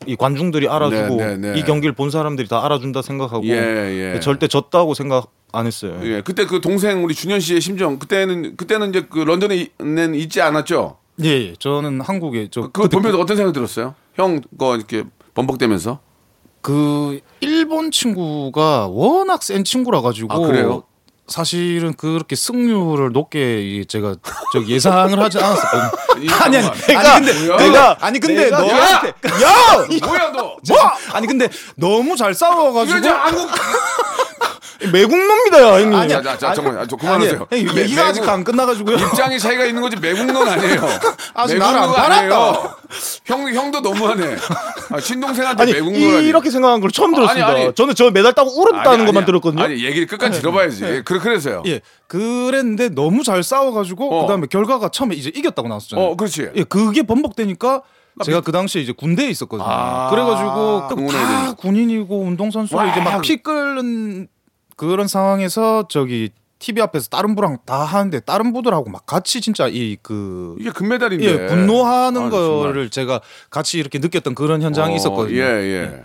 [0.07, 1.59] 이 관중들이 알아주고 네, 네, 네.
[1.59, 4.19] 이 경기를 본 사람들이 다 알아준다 생각하고 예, 예.
[4.19, 5.99] 절대 졌다고 생각 안 했어요.
[6.03, 6.21] 예.
[6.21, 10.97] 그때 그 동생 우리 준현 씨의 심정 그때는 그때는 이제 그 런던에는 있지 않았죠.
[11.23, 13.93] 예, 예, 저는 한국에 저 그거 보면서 어떤 생각 들었어요?
[14.15, 15.99] 형 거 이렇게 번복되면서.
[16.61, 20.83] 그 일본 친구가 워낙 센 친구라 가지고 아, 그래요?
[21.27, 24.15] 사실은 그렇게 승률을 높게 이 제가
[24.51, 26.31] 저 예상을 하지 않았었거든요.
[26.41, 29.03] 아니 아니, 내가 아니, 근데 내가 아니 근데 내가 너 야!
[29.41, 29.87] 야!
[30.05, 30.57] 뭐야 너?
[30.67, 30.77] 뭐?
[31.13, 33.49] 아니 근데 너무 잘 싸워 이거 가지고 이제 한국
[34.91, 35.93] 매국노입니다, 형님.
[35.95, 37.47] 아니야, 자, 자, 잠깐만, 아, 저 그만하세요.
[37.51, 38.97] 아니, 매- 얘기가 아직 매국- 안 끝나 가지고요.
[38.97, 40.81] 입장이 차이가 있는 거지 매국노는 아니에요.
[41.33, 42.03] 아직 안 팔았다.
[42.13, 42.75] 아니에요.
[43.25, 44.35] 형 형도 너무하네.
[44.91, 46.27] 아, 친동생한테 아니 매국노라니.
[46.27, 47.47] 이렇게 생각한 걸 처음 들었습니다.
[47.47, 47.75] 아니, 아니.
[47.75, 49.25] 저는 저 메달 따고 울었다는 아니, 것만.
[49.25, 49.63] 들었거든요.
[49.63, 50.83] 아니 얘기를 끝까지 들어봐야지.
[50.83, 51.63] 예, 그래 그래서요.
[51.65, 54.21] 예, 그랬는데 너무 잘 싸워 가지고 어.
[54.23, 56.05] 그다음에 결과가 처음에 이제 이겼다고 나왔잖아요.
[56.05, 56.49] 어, 그렇지.
[56.55, 57.81] 예, 그게 번복되니까
[58.23, 59.67] 제가 그 당시에 이제 군대에 있었거든요.
[59.67, 61.53] 아, 그래가지고 그 다.
[61.55, 62.85] 군인이고 운동선수로 와.
[62.91, 64.27] 이제 막 피 끓는
[64.75, 69.97] 그런 상황에서 저기 TV 앞에서 다른 부랑 다 하는데 다른 부들하고 막 같이 진짜 이
[70.01, 71.25] 그 이게 금메달인데.
[71.25, 75.35] 예, 분노하는 아, 거를 제가 같이 이렇게 느꼈던 그런 현장이 어, 있었거든요.
[75.37, 76.03] 예, 예.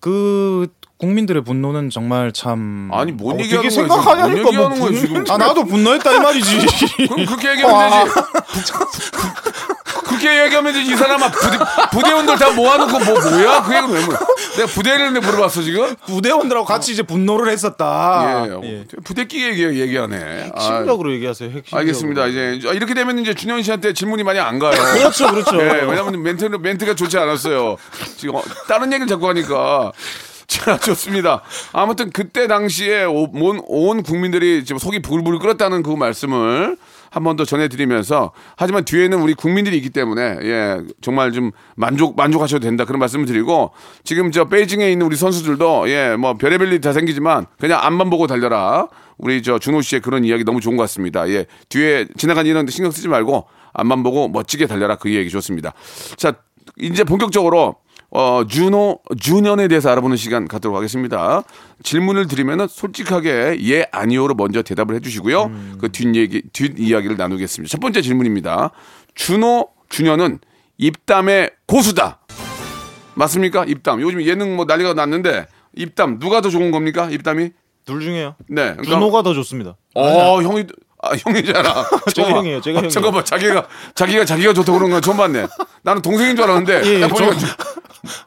[0.00, 0.66] 그
[0.98, 3.70] 국민들의 분노는 정말 참 아니 뭔 어, 얘기하는 거야?
[3.70, 5.24] 생각하냐니까 얘기하는 뭐 거야 분- 지금?
[5.30, 6.58] 아 나도 분노했다 이 말이지.
[7.08, 7.90] 그럼 그렇게 얘기하면
[8.54, 8.72] 되지.
[10.24, 10.74] 그렇게 얘기하면.
[10.74, 11.58] 이 사람아 부대,
[11.92, 13.62] 부대원들 다 모아놓고 뭐 뭐야?
[13.62, 14.18] 그 얘기를 왜 물어?
[14.56, 15.94] 내가 부대를 내 물어봤어 지금?
[16.06, 18.46] 부대원들하고 같이 이제 분노를 했었다.
[18.62, 20.50] 예, 부대끼 얘기 얘기하네.
[20.54, 21.48] 아, 핵심적으로 얘기하세요.
[21.50, 21.80] 핵심적으로.
[21.80, 22.26] 알겠습니다.
[22.26, 24.72] 이제 이렇게 되면 이제 준현 씨한테 질문이 많이 안 가요.
[24.94, 25.56] 그렇죠, 그렇죠.
[25.60, 27.76] 예, 왜냐면 멘트 멘트가 좋지 않았어요.
[28.16, 29.92] 지금 어, 다른 얘기를 자꾸 하니까.
[30.46, 31.42] 자, 좋습니다.
[31.72, 36.76] 아무튼 그때 당시에 오- 온, 온 국민들이 지금 속이 부글부글 끓었다는 그 말씀을
[37.14, 42.60] 한 번 더 전해드리면서 하지만 뒤에는 우리 국민들이 있기 때문에 예 정말 좀 만족 만족하셔도
[42.64, 43.70] 된다 그런 말씀을 드리고
[44.02, 48.26] 지금 저 베이징에 있는 우리 선수들도 예 뭐 별의별 일이 다 생기지만 그냥 앞만 보고
[48.26, 48.88] 달려라.
[49.16, 51.28] 우리 저 준호 씨의 그런 이야기 너무 좋은 것 같습니다.
[51.28, 54.96] 예 뒤에 지나간 일은 신경 쓰지 말고 앞만 보고 멋지게 달려라.
[54.96, 55.72] 그 얘기 좋습니다.
[56.16, 56.34] 자
[56.78, 57.76] 이제 본격적으로
[58.16, 61.42] 어, 준호, 준현에 대해서 알아보는 시간 갖도록 하겠습니다.
[61.82, 65.50] 질문을 드리면은 솔직하게 예, 아니오로 먼저 대답을 해주시고요.
[65.80, 67.70] 그 뒷얘기, 뒷이야기를 나누겠습니다.
[67.72, 68.70] 첫 번째 질문입니다.
[69.16, 70.38] 준호, 준현은
[70.78, 72.20] 입담의 고수다.
[73.14, 73.64] 맞습니까?
[73.64, 74.00] 입담.
[74.00, 77.10] 요즘 예능 뭐 난리가 났는데 입담 누가 더 좋은 겁니까?
[77.10, 77.50] 입담이?
[77.84, 78.36] 둘 중에요.
[78.48, 78.62] 네.
[78.74, 79.76] 그러니까- 준호가 더 좋습니다.
[79.96, 80.66] 어, 형이
[81.04, 81.62] 아, 형이잖아.
[81.90, 82.38] 제가 잠깐만.
[82.38, 82.90] 형이에요, 제가 아, 형이에요.
[82.90, 85.46] 잠깐만, 자기가 자기가 자기가 좋다고 그런 건 처음 봤네.
[85.82, 86.82] 나는 동생인 줄 알았는데.
[86.84, 87.54] 예, 딱 보니까 저- 주-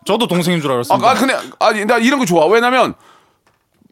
[0.06, 1.10] 저도 동생인 줄 아, 알았습니다.
[1.10, 2.46] 아, 근데 아니 나 이런 거 좋아.
[2.48, 2.94] 왜냐면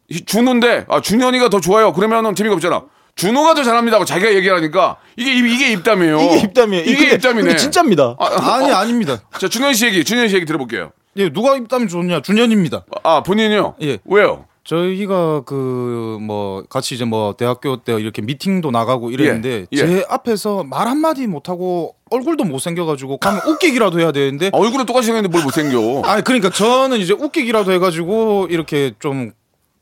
[0.08, 1.92] 이 준호인데 아 준현이가 더 좋아요.
[1.92, 2.82] 그러면은 재미가 없잖아.
[3.16, 6.20] 준호가 더 잘합니다고 자기가 얘기를 하니까 이게 입- 이게 입담이에요.
[6.20, 6.82] 이게 입담이에요.
[6.84, 7.42] 이게 근데- 입담이네.
[7.42, 8.16] 근데 진짜입니다.
[8.18, 9.18] 아니 아닙니다.
[9.38, 10.90] 자 준현 씨 얘기, 준현 씨 얘기 들어볼게요.
[11.18, 12.20] 예, 누가 입담이 좋냐?
[12.20, 12.84] 준현입니다.
[13.02, 13.76] 아 본인이요?
[13.82, 13.98] 예.
[14.04, 14.45] 왜요?
[14.66, 19.76] 저희가 그 뭐 같이 이제 뭐 대학교 때 이렇게 미팅도 나가고 이랬는데 예, 예.
[19.76, 25.06] 제 앞에서 말 한마디 못 하고 얼굴도 못 생겨가지고 가면 웃기기라도 해야 되는데 얼굴은 똑같이
[25.06, 26.02] 생겼는데 뭘 못 생겨.
[26.04, 29.32] 아니 그러니까 저는 이제 웃기기라도 해가지고 이렇게 좀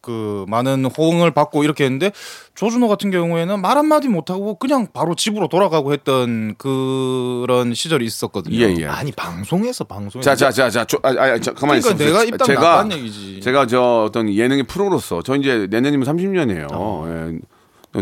[0.04, 2.12] 그 많은 호응을 받고 이렇게 했는데
[2.54, 8.54] 조준호 같은 경우에는 말 한마디 못하고 그냥 바로 집으로 돌아가고 했던 그런 시절이 있었거든요.
[8.56, 8.84] 예, 예.
[8.86, 12.12] 아니 방송에서 방송에서 자, 자, 자, 자, 저, 아, 아, 자, 가만히 그러니까 있어.
[12.12, 13.40] 내가 입담 제가 나간 얘기지.
[13.40, 17.32] 제가 저 어떤 예능의 프로로서 저 이제 내년이면 30년이에요.
[17.32, 17.38] 예.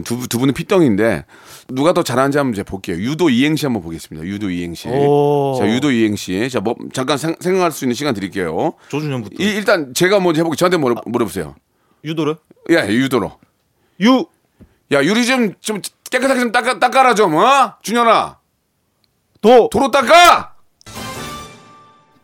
[0.05, 1.27] 두, 두 분은 피덩인데
[1.69, 2.97] 누가 더 잘하는지 한번 이제 볼게요.
[2.97, 4.27] 유도 이행시 한번 보겠습니다.
[4.27, 4.89] 유도 이행시.
[4.89, 5.55] 오.
[5.59, 6.49] 자, 유도 이행시.
[6.51, 8.73] 자, 뭐 잠깐 생, 생각할 수 있는 시간 드릴게요.
[8.89, 10.57] 조준현부터 이- 일단 제가 먼저 해볼게요.
[10.57, 11.55] 저한테 물어, 물어보세요.
[12.05, 12.37] 유도를
[12.71, 13.39] 예, 유도로.
[14.01, 14.27] 유
[14.93, 17.75] 야, 유리 좀, 좀 깨끗하게 좀 닦아, 닦아라 좀, 어?
[17.83, 18.39] 준현아.
[19.41, 20.53] 도 도로 닦아!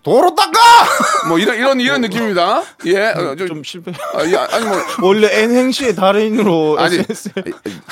[0.03, 1.29] 도로 닦아!
[1.29, 2.63] 뭐 이런, 이런, 이런 느낌입니다.
[2.87, 3.07] 예.
[3.09, 3.93] 어, 좀, 좀 실패.
[4.15, 4.77] 아, 예, 아니 뭐.
[5.03, 6.99] 원래 N행시의 달인으로 아니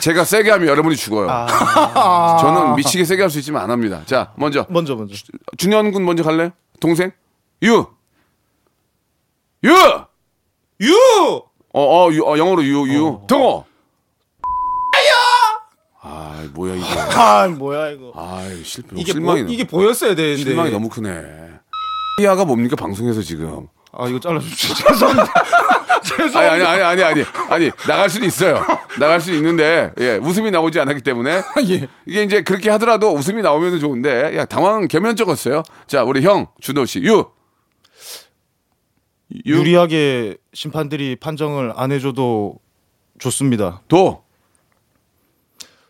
[0.01, 1.29] 제가 세게 하면 여러분이 죽어요.
[1.31, 2.39] 아.
[2.41, 4.03] 저는 미치게 세게 할 수 있지만 안 합니다.
[4.07, 5.15] 자 먼저 먼저 먼저
[5.59, 6.51] 준현 군 먼저 갈래요?
[6.81, 7.11] 동생
[7.65, 7.87] 유
[9.65, 9.75] 유.
[10.83, 11.43] 유
[11.77, 13.21] 어, 어, 유, 어 영어로 유, 유.
[13.29, 13.67] 등호.
[16.01, 16.85] 아, 뭐야 이게.
[17.15, 18.97] 아 뭐야 이거 아, 실패.
[18.97, 21.11] 이게 실망이 보, 이게 보였어야 되는데 실망이 너무 크네.
[22.23, 23.67] 이하가 뭡니까 방송에서 지금?
[23.93, 24.87] 아 이거 잘라주십시오.
[26.03, 26.41] 죄송합니다.
[26.41, 28.65] 아니 아니 아니 아니 아니 아니 나갈 수는 있어요.
[28.99, 31.89] 나갈 수는 있는데 예 웃음이 나오지 않았기 때문에 예.
[32.07, 35.63] 이게 이제 그렇게 하더라도 웃음이 나오면 좋은데 야 당황 겸연쩍었어요.
[35.87, 37.36] 자 우리 형 준호 씨 유.
[39.47, 39.57] 유.
[39.59, 42.59] 유리하게 심판들이 판정을 안 해줘도
[43.19, 43.83] 좋습니다.
[43.89, 44.23] 도.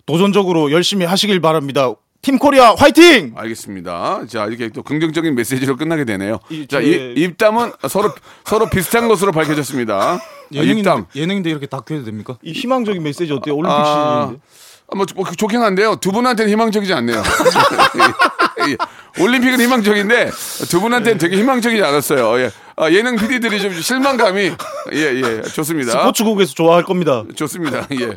[0.07, 1.93] 도전적으로 열심히 하시길 바랍니다.
[2.23, 3.35] 팀 코리아 화이팅!
[3.37, 4.27] 알겠습니다.
[4.27, 6.39] 자 이렇게 또 긍정적인 메시지로 끝나게 되네요.
[6.51, 8.13] 이- 자 제- 이- 입담은 서로
[8.45, 9.95] 서로 비슷한 것으로 밝혀졌습니다.
[10.15, 10.21] 아,
[10.53, 11.07] 예능인데, 입담.
[11.15, 12.39] 예능인데 이렇게 다큐 해도 됩니까?
[12.43, 13.55] 이 희망적인 메시지 어때요?
[13.57, 13.85] 올림픽 아,
[14.27, 14.43] 시즌인데.
[14.89, 15.97] 아, 뭐, 뭐 좋긴 한데요.
[15.97, 17.23] 두 분한테는 희망적이지 않네요.
[18.69, 18.77] 예.
[19.23, 20.31] 올림픽은 희망적인데
[20.69, 22.41] 두 분한테는 되게 희망적이지 않았어요.
[22.41, 22.51] 예.
[22.77, 24.53] 아, 예능 PD들이 좀 실망감이
[24.93, 25.43] 예, 예.
[25.43, 25.93] 좋습니다.
[25.93, 27.25] 스포츠국에서 좋아할 겁니다.
[27.35, 27.87] 좋습니다.
[28.01, 28.13] 예.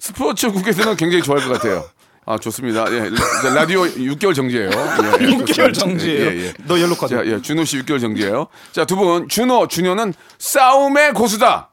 [0.00, 1.84] 스포츠국에서는 굉장히 좋아할 것 같아요.
[2.26, 2.86] 아, 좋습니다.
[2.92, 3.10] 예.
[3.10, 4.70] 라- 라디오 6개월 정지예요.
[4.70, 6.26] 예, 6개월 정지예요.
[6.30, 6.52] 예, 예.
[6.66, 7.14] 너 옐로 카드.
[7.14, 8.46] 자, 예, 준호 씨 6개월 정지예요.
[8.72, 11.70] 자, 두 분, 준호, 준호는 싸움의 고수다.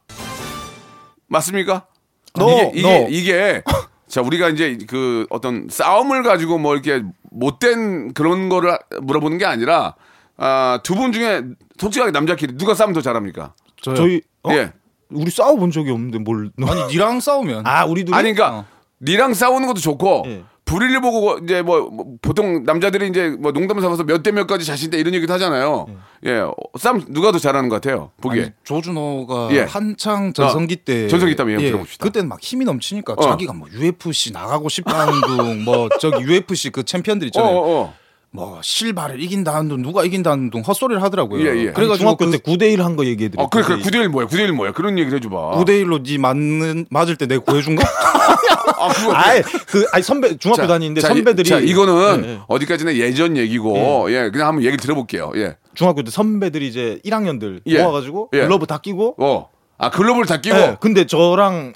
[1.27, 1.85] 맞습니까?
[2.33, 3.07] 너, 이게 이게, 너.
[3.09, 3.63] 이게
[4.07, 9.95] 자 우리가 이제 그 어떤 싸움을 가지고 뭐 이렇게 못된 그런 거를 물어보는 게 아니라
[10.37, 11.43] 아, 두 분 중에
[11.79, 13.53] 솔직하게 남자끼리 누가 싸움 더 잘합니까?
[13.81, 13.95] 저요.
[13.95, 14.51] 저희 어?
[14.51, 14.71] 예.
[15.09, 16.51] 우리 싸워 본 적이 없는데 뭘?
[16.67, 18.65] 아니 니랑 싸우면 아 우리 둘이 아니 그러니까
[19.01, 20.43] 니랑 싸우는 것도 좋고 예.
[20.71, 24.88] 불의를 보고 이제 뭐, 뭐 보통 남자들이 이제 뭐 농담 삼아서 몇 대 몇까지 자신
[24.88, 25.88] 있다 이런 얘기도 하잖아요.
[26.25, 26.38] 예.
[26.39, 28.12] 어, 싸움 누가 더 잘하는 것 같아요?
[28.21, 28.41] 보기에.
[28.43, 29.62] 아니, 조준호가 예.
[29.62, 32.03] 한창 전성기 때 전성기 때문에 한번 들어봅시다.
[32.05, 33.21] 그때는 막 힘이 넘치니까 어.
[33.21, 37.57] 자기가 뭐 UFC 나가고 싶다는 둥, 뭐 저기 UFC 그 챔피언들 어, 있잖아요.
[37.57, 37.93] 어, 어.
[38.33, 41.45] 뭐 실바를 이긴다는 둥, 누가 이긴다는 둥 헛소리를 하더라고요.
[41.45, 41.71] 예, 예.
[41.71, 43.43] 그래가지고 중학교 그 때 9대 1 한 거 얘기해 드릴게요.
[43.43, 43.79] 어, 그래, 그래.
[43.81, 44.27] 9대 1 뭐야?
[44.27, 44.71] 9대 1 뭐야?
[44.71, 45.51] 그런 얘기를 해줘 봐.
[45.57, 47.83] 9대 1로 니 맞는 맞을 때 내가 구해 준 거?
[48.79, 49.13] 아, 그거.
[49.13, 52.39] 아이 그 아니 선배 중학교 다니는데 자, 선배들이 자, 이거는 예, 예.
[52.47, 55.31] 어디까지나 예전 얘기고, 예, 그냥 한번 얘기 들어볼게요.
[55.35, 55.57] 예.
[55.75, 57.83] 중학교 때 선배들이 이제 1학년들 예.
[57.83, 58.39] 모아가지고 예.
[58.41, 59.49] 글러브 다 끼고 어.
[59.77, 60.55] 아, 글로벌 다 끼고.
[60.55, 61.73] 예, 근데 저랑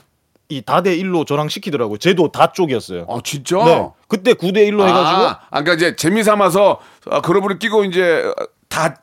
[0.50, 1.98] 이 다대 1로 저랑 시키더라고요.
[1.98, 3.08] 쟤도 다 쪽이었어요.
[3.10, 3.58] 아, 진짜?
[3.64, 3.90] 네.
[4.08, 6.80] 그때 9대 1로 해가지고 아, 아, 그러니까 이제 재미 삼아서
[7.10, 8.24] 아, 글러브를 끼고 이제
[8.70, 8.96] 다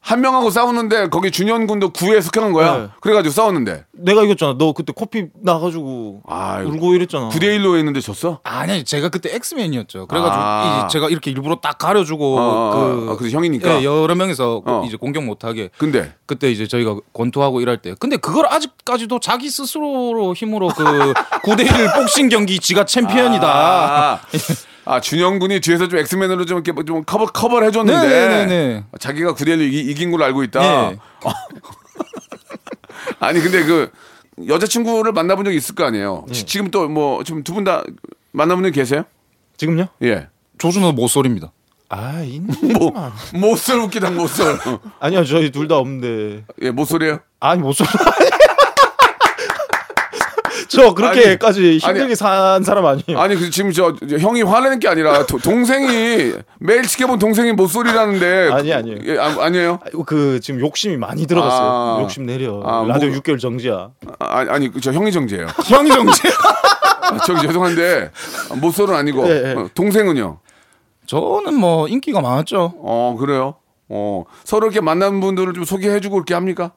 [0.00, 2.76] 한 명하고 싸우는데 거기 준현 군도 구에 속한 거야.
[2.78, 2.88] 네.
[3.00, 3.84] 그래가지고 싸웠는데.
[3.92, 4.54] 내가 이겼잖아.
[4.56, 6.66] 너 그때 코피 나가지고 아유.
[6.68, 7.28] 울고 이랬잖아.
[7.28, 8.40] 9대 1로 했는데 졌어?
[8.44, 10.06] 아니 제가 그때 엑스맨이었죠.
[10.06, 10.88] 그래가지고 아.
[10.88, 13.80] 제가 이렇게 일부러 딱 가려주고 어, 어, 그 어, 그래서 형이니까?
[13.80, 14.82] 예, 여러 명이서 어.
[14.86, 20.32] 이제 공격 못하게 근데 그때 이제 저희가 권투하고 일할 때 근데 그걸 아직까지도 자기 스스로로
[20.34, 20.84] 힘으로 그
[21.44, 24.20] 9대 1 복싱 경기 지가 챔피언이다.
[24.88, 28.84] 아, 아, 준현 군이 뒤에서 좀 엑스맨으로 좀 이렇게 좀 커버 커버를 해줬는데 네네네.
[28.98, 30.90] 자기가 9대 1로 이긴 걸로 알고 있다.
[30.90, 30.96] 네.
[33.20, 33.90] 아니 근데 그
[34.46, 36.24] 여자친구를 만나본 적이 있을 거 아니에요.
[36.32, 37.82] 지- 지금 또 뭐 지금 두 분 다
[38.32, 39.04] 만나본 분 계세요?
[39.56, 39.88] 지금요?
[40.02, 40.28] 예.
[40.58, 41.52] 조준호 모쏠입니다.
[41.90, 42.92] 아, 있는 뭐
[43.34, 44.58] 못쏠 웃기다 못쏠.
[45.00, 46.44] 아니요, 저희 둘 다 없는데.
[46.62, 47.20] 예, 못쏠이에요?
[47.40, 47.84] 아니, 못 쏘.
[50.78, 53.18] 저 그렇게까지 아니, 힘들게 산 사람 아니에요.
[53.18, 58.50] 아니 그 지금 저, 저 형이 화내는 게 아니라 도- 동생이 매일 지켜본 동생이 못쏠이라는데
[58.52, 58.98] 아니, 아니에요.
[59.04, 59.80] 예, 아, 아니에요?
[59.84, 61.68] 아이고, 그 지금 욕심이 많이 들어갔어요.
[61.68, 61.98] 아.
[62.02, 62.62] 욕심 내려.
[62.64, 63.90] 아, 라디오 뭐- 6개월 정지야.
[64.20, 65.46] 아, 아니 저 형이 정지예요.
[65.66, 66.28] 형이 정체.
[67.02, 68.10] 아, 저기 죄송한데
[68.60, 69.52] 못쏠은 아니고 예, 예.
[69.54, 70.38] 어, 동생은요?
[71.06, 72.74] 저는 뭐 인기가 많았죠.
[72.82, 73.54] 어 그래요?
[73.88, 76.72] 어 서로 이렇게 만난 분들을 좀 소개해주고 그렇게 합니까?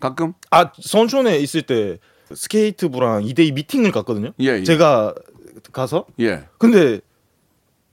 [0.00, 0.32] 가끔?
[0.50, 1.98] 아, 선촌에 있을 때
[2.34, 4.32] 스케이트부랑 2대2 미팅을 갔거든요.
[4.40, 4.64] 예, 예.
[4.64, 5.14] 제가
[5.72, 6.06] 가서.
[6.20, 6.44] 예.
[6.58, 7.00] 근데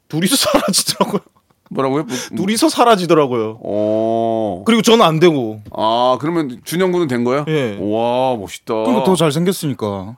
[0.10, 1.22] 둘이서 사라지더라고요.
[1.70, 2.04] 뭐라고요?
[2.04, 3.60] 뭐, 둘이서 사라지더라고요.
[3.62, 4.64] 어.
[4.66, 5.62] 그리고 저는 안 되고.
[5.72, 7.46] 아 그러면 준영 군은 된 거예요?
[7.50, 7.78] 예.
[7.82, 8.74] 와 멋있다.
[8.86, 10.16] 그리고 더 잘생겼으니까.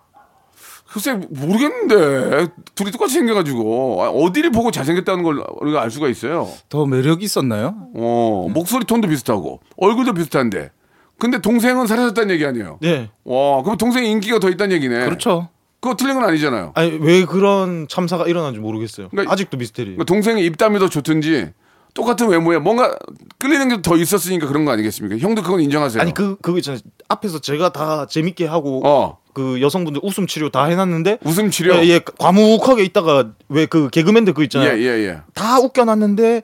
[0.91, 6.49] 글쎄 모르겠는데 둘이 똑같이 생겨가지고 아, 어디를 보고 잘생겼다는 걸 우리가 알 수가 있어요.
[6.67, 7.75] 더 매력 있었나요?
[7.95, 10.71] 어 목소리 톤도 비슷하고 얼굴도 비슷한데
[11.19, 12.79] 근데 동생은 사라졌다는 얘기 아니에요.
[12.81, 13.09] 네.
[13.25, 15.05] 와 그럼 동생 인기가 더 있다는 얘기네.
[15.05, 15.49] 그렇죠.
[15.81, 16.71] 그거 틀린 건 아니잖아요.
[16.75, 19.09] 아니 왜 그런 참사가 일어난지 모르겠어요.
[19.09, 19.85] 그러니까- 아직도 미스테리.
[19.91, 21.51] 그러니까 동생이 입담이 더 좋든지
[21.93, 22.95] 똑같은 외모에 뭔가
[23.39, 25.17] 끌리는 게 더 있었으니까 그런 거 아니겠습니까?
[25.17, 26.01] 형도 그건 인정하세요.
[26.01, 26.81] 아니 그 그거 있잖아요.
[27.07, 31.73] 앞에서 제가 다 재밌게 하고 어 그 여성분들 웃음 치료 다 해놨는데 웃음 치료.
[31.75, 34.77] 예, 예, 과묵하게 있다가 왜 그 개그맨들 그 있잖아요.
[34.77, 35.17] 예, 예, 예.
[35.33, 36.41] 다 웃겨놨는데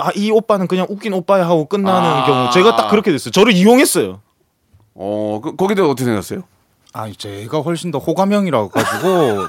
[0.00, 2.26] 아 이 오빠는 그냥 웃긴 오빠야 하고 끝나는 아.
[2.26, 3.30] 경우 제가 딱 그렇게 됐어요.
[3.30, 4.20] 저를 이용했어요.
[4.94, 6.42] 어, 그, 거기다 어떻게 생각했어요?
[6.92, 9.46] 아, 제가 훨씬 더 호감형이라 가지고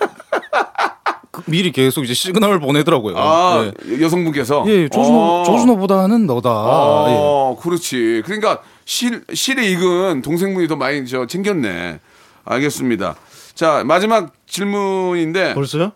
[1.31, 3.17] 그 미리 계속 이제 시그널을 보내더라고요.
[3.17, 4.01] 아, 예.
[4.01, 4.65] 여성분께서?
[4.67, 5.43] 예, 조준호 어.
[5.45, 6.49] 조준호보다는 너다.
[6.49, 7.15] 예.
[7.17, 8.21] 어, 그렇지.
[8.25, 11.99] 그러니까 실, 실에 익은 동생분이 더 많이 저 챙겼네.
[12.43, 13.15] 알겠습니다.
[13.55, 15.93] 자, 마지막 질문인데, 벌써요?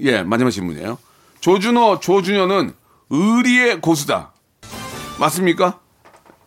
[0.00, 0.98] 예, 마지막 질문이에요.
[1.40, 2.72] 조준호, 조준현은
[3.10, 4.32] 의리의 고수다.
[5.18, 5.78] 맞습니까?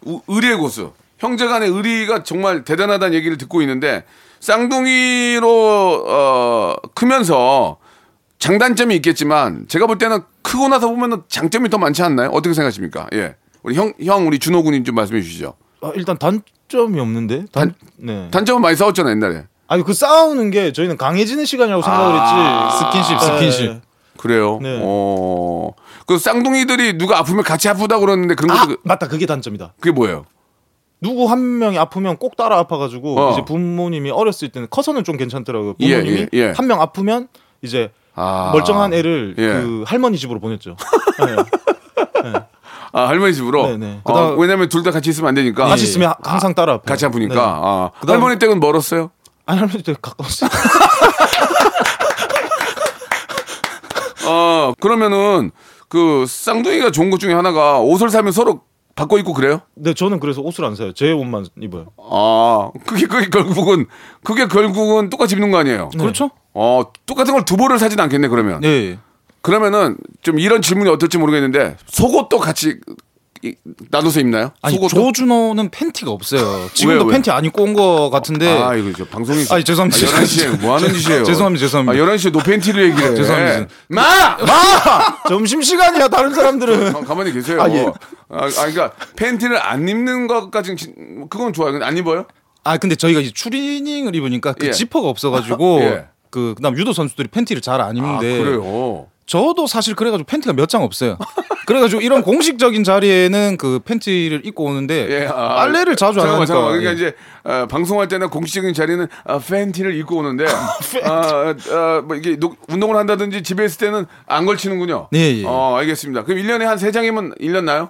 [0.05, 0.91] 우- 의리의 고수.
[1.19, 4.03] 형제 간의 의리가 정말 대단하다는 얘기를 듣고 있는데,
[4.39, 7.77] 쌍둥이로, 어, 크면서
[8.39, 12.29] 장단점이 있겠지만, 제가 볼 때는 크고 나서 보면 장점이 더 많지 않나요?
[12.29, 13.07] 어떻게 생각하십니까?
[13.13, 13.35] 예.
[13.61, 15.53] 우리 형, 형, 우리 준호 군님 좀 말씀해 주시죠.
[15.81, 17.45] 아, 일단 단점이 없는데.
[17.53, 18.27] 단, 네.
[18.31, 19.45] 단점은 많이 싸웠잖아, 옛날에.
[19.67, 23.01] 아니 그 싸우는 게 저희는 강해지는 시간이라고 생각을 아, 했지.
[23.07, 23.71] 스킨십, 스킨십.
[23.71, 23.81] 네.
[24.17, 24.59] 그래요.
[24.61, 24.79] 네.
[24.83, 25.71] 어.
[26.05, 29.73] 그 쌍둥이들이 누가 아프면 같이 아프다고 그러는데 그런 아 것도 맞다 그게 단점이다.
[29.79, 30.25] 그게 뭐예요?
[31.01, 33.31] 누구 한 명이 아프면 꼭 따라 아파가지고 어.
[33.33, 35.75] 이제 부모님이 어렸을 때는 커서는 좀 괜찮더라고요.
[35.81, 36.53] 예, 부모님이 예, 예.
[36.55, 37.27] 한명 아프면
[37.61, 38.51] 이제 아.
[38.53, 39.47] 멀쩡한 애를 예.
[39.47, 40.77] 그 할머니 집으로 보냈죠.
[42.23, 42.33] 네.
[42.95, 43.67] 아, 할머니 집으로.
[43.69, 43.99] 네, 네.
[44.03, 45.65] 어, 그다음- 왜냐면 둘 다 같이 있으면 안 되니까.
[45.65, 46.83] 같이 있으면 하- 항상 따라 아파요.
[46.85, 47.33] 같이 아프니까.
[47.33, 47.39] 네.
[47.41, 47.89] 아.
[47.99, 49.09] 그다음- 할머니 댁은 멀었어요?
[49.45, 50.49] 아니 할머니 댁 가까웠어요.
[54.25, 55.51] 어, 그러면은
[55.93, 58.61] 그 쌍둥이가 좋은 것 중에 하나가 옷을 사면 서로
[58.95, 59.61] 바꿔 입고 그래요?
[59.75, 60.91] 네 저는 그래서 옷을 안 사요.
[60.91, 61.85] 제 옷만 입어요.
[61.97, 63.85] 아, 그게 그게 결국은
[64.23, 65.89] 그게 결국은 똑같이 입는 거 아니에요?
[65.99, 66.31] 그렇죠?
[66.55, 68.61] 어, 똑같은 걸 두 벌을 사진 않겠네 그러면.
[68.61, 68.97] 네.
[69.43, 72.95] 그러면은 좀 이런 질문이 어떨지 모르겠는데 속옷도 같이 이-
[73.91, 74.51] 나눠서 입나요?
[74.61, 74.95] 아니 속옷도?
[74.95, 76.69] 조준호는 팬티가 없어요.
[76.73, 77.13] 지금도 왜?
[77.13, 78.47] 팬티 안 입고 온 거 같은데.
[78.61, 79.97] 아, 이거 저 방송이 아니, 죄송합니다.
[80.07, 81.23] 11 시에 뭐 하는 짓이에요?
[81.25, 81.93] 죄송합니다, 죄송합니다.
[81.93, 83.15] 아, 11 시에 노 팬티를 얘기를 해.
[83.15, 83.73] 죄송합니다.
[83.89, 84.03] 마!
[85.27, 86.93] 점심 시간이야 다른 사람들은.
[86.93, 87.61] 가- 가만히 계세요.
[87.61, 87.85] 아, 예.
[88.29, 91.71] 아, 아, 그러니까 팬티를 안 입는 것까지는 진- 그건 좋아요.
[91.73, 92.25] 근데 안 입어요?
[92.63, 94.71] 아 근데 저희가 이제 추리닝을 입으니까 그 예.
[94.71, 96.05] 지퍼가 없어가지고 예.
[96.29, 99.07] 그 그다음 유도 선수들이 팬티를 잘안 아, 입는데 그래요.
[99.25, 101.17] 저도 사실 그래가지고 팬티가 몇 장 없어요.
[101.65, 106.71] 그래가지고 이런 공식적인 자리에는 그 팬티를 입고 오는데 예, 아, 빨래를 자주 안 하니까 잠깐만.
[106.79, 106.95] 그러니까 예.
[106.95, 110.45] 이제 어, 방송할 때는 공식적인 자리는 어, 팬티를 입고 오는데
[111.05, 115.07] 어, 어, 뭐 이게 노- 운동을 한다든지 집에 있을 때는 안 걸치는군요.
[115.11, 115.43] 네, 예.
[115.45, 116.23] 어, 알겠습니다.
[116.23, 117.89] 그럼 1년에 한 세 장이면 1년 나요?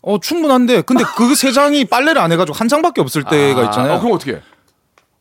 [0.00, 3.94] 어 충분한데 근데 그 세 장이 빨래를 안 해가지고 한 장밖에 없을 때가 있잖아요.
[3.94, 4.40] 어, 그럼 어떻게 해?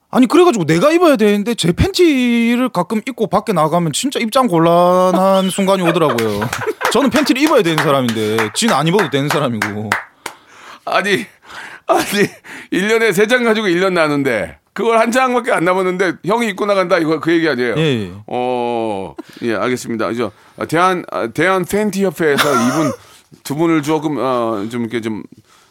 [0.09, 5.81] 아니 그래가지고 내가 입어야 되는데 제 팬티를 가끔 입고 밖에 나가면 진짜 입장 곤란한 순간이
[5.87, 6.41] 오더라고요.
[6.93, 9.89] 저는 팬티를 입어야 되는 사람인데 지는 안 입어도 되는 사람이고.
[10.85, 11.25] 아니,
[11.87, 12.05] 아니,
[12.71, 17.19] 1년에 세 장 가지고 1년 나는데, 그걸 한 장밖에 안 남았는데, 형이 입고 나간다, 이거
[17.19, 17.75] 그 얘기 아니에요?
[17.77, 18.11] 예.
[18.27, 20.11] 어, 예, 알겠습니다.
[20.11, 20.29] 이제,
[20.69, 22.91] 대한, 아, 대한 팬티 협회에서 이분
[23.43, 25.23] 두 분을 조금, 어, 좀 이렇게 좀,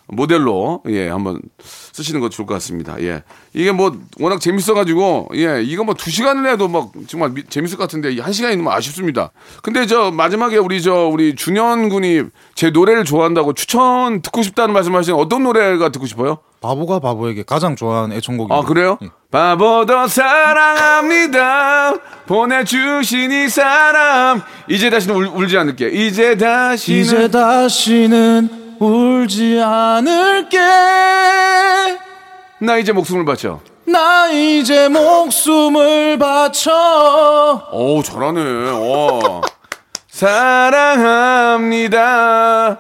[0.09, 2.94] 모델로, 예, 한번 쓰시는 거 좋을 것 같습니다.
[3.00, 3.22] 예.
[3.52, 7.84] 이게 뭐, 워낙 재밌어가지고, 예, 이거 뭐 두 시간을 해도 막 정말 미- 재밌을 것
[7.84, 9.30] 같은데, 한 시간이 너무 아쉽습니다.
[9.62, 12.22] 근데 저, 마지막에 우리 저, 우리 준현 군이
[12.54, 16.38] 제 노래를 좋아한다고 추천 듣고 싶다는 말씀 하시는 어떤 노래가 듣고 싶어요?
[16.61, 18.54] 바보가 바보에게 가장 좋아하는 애청곡입니다.
[18.57, 18.98] 아 그래요?
[19.30, 21.94] 바보도 사랑합니다.
[22.26, 24.42] 보내주신 이 사람.
[24.68, 25.88] 이제 다시는 울, 울지 않을게.
[25.90, 30.59] 이제 다시는 이제 다시는 울지 않을게.
[32.59, 33.61] 나 이제 목숨을 바쳐.
[33.87, 37.68] 나 이제 목숨을 바쳐.
[37.72, 38.41] 오 잘하네.
[38.72, 39.41] 어.
[41.37, 42.79] 사랑합니다.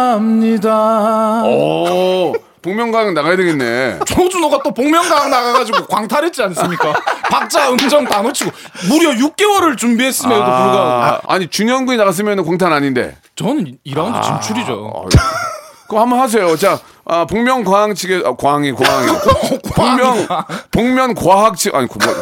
[0.00, 1.42] 사랑합니다.
[1.44, 2.32] 오
[2.62, 4.00] 복면가왕 나가야 되겠네.
[4.04, 6.92] 조준호가 또 복면가왕 나가가지고 광탈했지 않습니까?
[7.30, 8.50] 박자 음정 다 놓치고
[8.90, 13.16] 무려 6개월을 준비했음에도 불구하고 아, 아니 준영군이 나갔으면 공탄 아닌데.
[13.40, 14.72] 저는 2라운드 진출이죠.
[14.94, 15.06] 어,
[15.88, 16.54] 그럼 한번 하세요.
[16.56, 19.08] 자, 아, 복면 과학 측에 아, 광이 광이
[19.74, 20.26] 복면
[20.70, 22.14] 복면 과학 측 아니 뭐,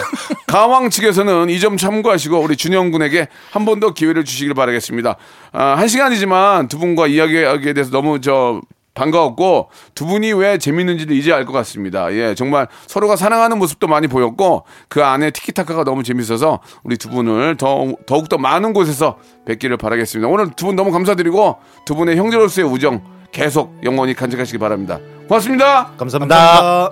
[0.47, 5.17] 가왕 측에서는 이 점 참고하시고 우리 준영 군에게 한 번 더 기회를 주시길 바라겠습니다.
[5.53, 8.61] 아, 한 시간이지만 두 분과 이야기하게 돼서 너무 저
[8.99, 12.13] 반가웠고 두 분이 왜 재밌는지도 이제 알 것 같습니다.
[12.13, 17.57] 예, 정말 서로가 사랑하는 모습도 많이 보였고 그 안에 티키타카가 너무 재밌어서 우리 두 분을
[17.57, 20.29] 더 더욱 더 많은 곳에서 뵙기를 바라겠습니다.
[20.29, 23.01] 오늘 두 분 너무 감사드리고 두 분의 형제로서의 우정
[23.33, 24.99] 계속 영원히 간직하시기 바랍니다.
[25.29, 25.93] 고맙습니다.
[25.97, 26.91] 감사합니다.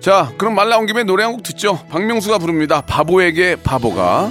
[0.00, 1.80] 자, 그럼 말 나온 김에 노래 한 곡 듣죠.
[1.88, 2.80] 박명수가 부릅니다.
[2.82, 4.30] 바보에게 바보가.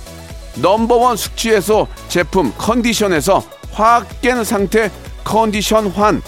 [0.55, 4.91] 넘버원 숙취해소 제품 컨디션에서 화학 깬 상태
[5.23, 6.21] 컨디션 환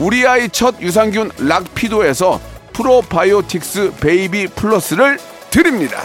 [0.00, 2.40] 우리 아이 첫 유산균 락피도에서
[2.72, 5.18] 프로바이오틱스 베이비 플러스를
[5.50, 6.00] 드립니다.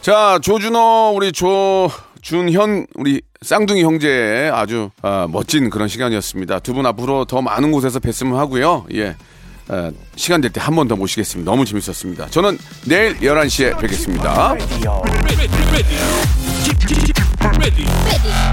[0.00, 6.60] 자 조준호 우리 조준현 우리 쌍둥이 형제의 아주 아, 멋진 그런 시간이었습니다.
[6.60, 8.86] 두 분 앞으로 더 많은 곳에서 뵀으면 하고요.
[8.94, 9.16] 예.
[9.68, 11.50] 아, 시간 될 때 한 번 더 모시겠습니다.
[11.50, 12.28] 너무 재밌었습니다.
[12.30, 14.54] 저는 내일 11시에 뵙겠습니다.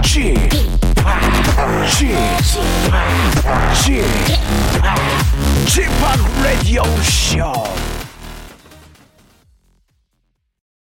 [0.03, 0.33] G,
[6.43, 7.94] Radio Show.